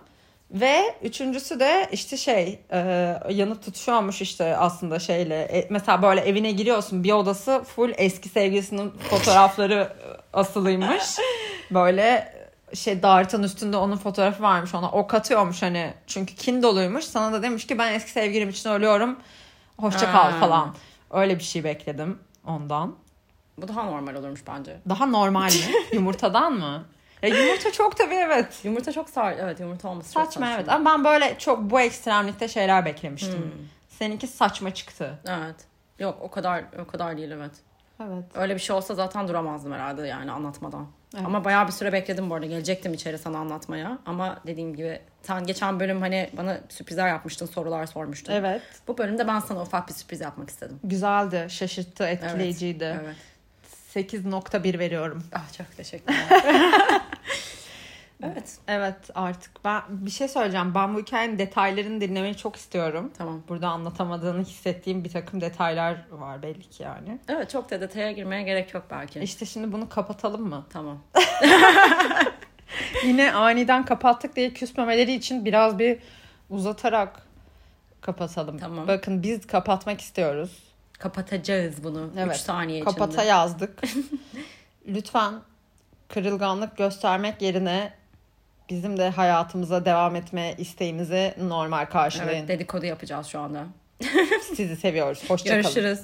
Ve 0.51 0.95
üçüncüsü 1.01 1.59
de 1.59 1.89
işte 1.91 2.17
şey 2.17 2.59
e, 2.71 2.79
yanıp 3.29 3.63
tutuşuyormuş 3.63 4.21
işte 4.21 4.57
aslında 4.57 4.99
şeyle. 4.99 5.41
E, 5.41 5.67
mesela 5.69 6.01
böyle 6.01 6.21
evine 6.21 6.51
giriyorsun 6.51 7.03
bir 7.03 7.11
odası 7.11 7.63
full 7.63 7.93
eski 7.97 8.29
sevgilisinin 8.29 8.89
fotoğrafları 9.09 9.73
e, 9.73 10.37
asılıymış. 10.37 11.03
Böyle 11.71 12.33
şey 12.73 13.03
dartın 13.03 13.43
üstünde 13.43 13.77
onun 13.77 13.97
fotoğrafı 13.97 14.43
varmış 14.43 14.75
ona 14.75 14.91
ok 14.91 15.13
atıyormuş 15.13 15.61
hani 15.61 15.93
çünkü 16.07 16.35
kin 16.35 16.63
doluymuş 16.63 17.05
sana 17.05 17.33
da 17.33 17.43
demiş 17.43 17.67
ki 17.67 17.77
ben 17.77 17.93
eski 17.93 18.11
sevgilim 18.11 18.49
için 18.49 18.69
ölüyorum 18.69 19.19
hoşça 19.77 20.11
kal 20.11 20.31
falan 20.39 20.75
öyle 21.11 21.39
bir 21.39 21.43
şey 21.43 21.63
bekledim 21.63 22.19
ondan 22.45 22.95
Bu 23.57 23.67
daha 23.67 23.83
normal 23.83 24.15
olurmuş 24.15 24.41
bence. 24.47 24.77
daha 24.89 25.05
normal 25.05 25.51
mi 25.51 25.73
yumurtadan 25.93 26.53
mı 26.53 26.83
ya 27.21 27.29
yumurta 27.29 27.71
çok 27.71 27.97
tabii 27.97 28.15
evet 28.15 28.61
Yumurta 28.63 28.91
çok 28.91 29.09
sar. 29.09 29.35
Evet 29.39 29.59
yumurta 29.59 29.89
olması 29.89 30.13
çok 30.13 30.25
Saçma 30.25 30.51
evet 30.51 30.69
ama 30.69 30.91
ben 30.91 31.03
böyle 31.03 31.35
çok 31.39 31.61
bu 31.61 31.81
ekstremlikte 31.81 32.47
şeyler 32.47 32.85
beklemiştim. 32.85 33.41
Hmm. 33.41 33.51
Seninki 33.89 34.27
saçma 34.27 34.73
çıktı. 34.73 35.19
Evet. 35.25 35.55
Yok 35.99 36.17
o 36.21 36.31
kadar 36.31 36.63
o 36.81 36.87
kadar 36.87 37.17
değil 37.17 37.31
evet. 37.31 37.51
Evet. 38.03 38.23
Öyle 38.35 38.55
bir 38.55 38.59
şey 38.59 38.75
olsa 38.75 38.95
zaten 38.95 39.27
duramazdım 39.27 39.71
herhalde 39.73 40.07
yani 40.07 40.31
anlatmadan. 40.31 40.87
Evet. 41.15 41.25
Ama 41.25 41.45
bayağı 41.45 41.67
bir 41.67 41.71
süre 41.71 41.93
bekledim 41.93 42.29
bu 42.29 42.35
arada. 42.35 42.45
Gelecektim 42.45 42.93
içeri 42.93 43.17
sana 43.17 43.37
anlatmaya. 43.37 43.97
Ama 44.05 44.39
dediğim 44.47 44.75
gibi 44.75 44.99
sen 45.21 45.45
geçen 45.45 45.79
bölüm 45.79 46.01
hani 46.01 46.29
bana 46.37 46.57
sürprizler 46.69 47.07
yapmıştın, 47.07 47.45
sorular 47.45 47.85
sormuştun. 47.85 48.33
Evet. 48.33 48.61
Bu 48.87 48.97
bölümde 48.97 49.27
ben 49.27 49.39
sana 49.39 49.61
ufak 49.61 49.87
bir 49.87 49.93
sürpriz 49.93 50.21
yapmak 50.21 50.49
istedim. 50.49 50.79
Güzeldi, 50.83 51.47
şaşırttı, 51.49 52.03
etkileyiciydi. 52.07 52.99
Evet. 53.03 53.15
8.1 53.95 54.79
veriyorum. 54.79 55.23
Ah 55.33 55.53
çok 55.57 55.77
teşekkür 55.77 56.13
ederim. 56.13 56.71
evet. 58.23 58.57
Evet 58.67 58.95
artık 59.15 59.51
ben 59.65 59.81
bir 59.89 60.11
şey 60.11 60.27
söyleyeceğim. 60.27 60.75
Ben 60.75 60.95
bu 60.95 60.99
hikayenin 60.99 61.39
detaylarını 61.39 62.01
dinlemeyi 62.01 62.37
çok 62.37 62.55
istiyorum. 62.55 63.11
Tamam. 63.17 63.43
Burada 63.49 63.69
anlatamadığını 63.69 64.41
hissettiğim 64.41 65.03
bir 65.03 65.09
takım 65.09 65.41
detaylar 65.41 65.97
var 66.11 66.43
belli 66.43 66.69
ki 66.69 66.83
yani. 66.83 67.19
Evet 67.27 67.49
çok 67.49 67.71
da 67.71 67.81
detaya 67.81 68.11
girmeye 68.11 68.43
gerek 68.43 68.73
yok 68.73 68.83
belki. 68.91 69.19
İşte 69.19 69.45
şimdi 69.45 69.71
bunu 69.71 69.89
kapatalım 69.89 70.49
mı? 70.49 70.65
Tamam. 70.69 70.99
Yine 73.03 73.33
aniden 73.33 73.85
kapattık 73.85 74.35
diye 74.35 74.53
küsmemeleri 74.53 75.13
için 75.13 75.45
biraz 75.45 75.79
bir 75.79 75.99
uzatarak 76.49 77.21
kapatalım. 78.01 78.57
Tamam. 78.57 78.87
Bakın 78.87 79.23
biz 79.23 79.47
kapatmak 79.47 80.01
istiyoruz. 80.01 80.66
Kapatacağız 80.99 81.83
bunu 81.83 82.05
3 82.13 82.17
Evet, 82.17 82.37
saniye 82.37 82.83
Kapata 82.83 83.11
içinde. 83.11 83.25
yazdık. 83.25 83.81
Lütfen 84.87 85.33
kırılganlık 86.09 86.77
göstermek 86.77 87.41
yerine 87.41 87.93
bizim 88.69 88.97
de 88.97 89.09
hayatımıza 89.09 89.85
devam 89.85 90.15
etme 90.15 90.55
isteğimizi 90.57 91.33
normal 91.41 91.85
karşılayın. 91.85 92.39
Evet 92.39 92.47
dedikodu 92.47 92.85
yapacağız 92.85 93.27
şu 93.27 93.39
anda. 93.39 93.63
Sizi 94.55 94.75
seviyoruz. 94.75 95.29
Hoşçakalın. 95.29 95.61
Görüşürüz. 95.61 95.99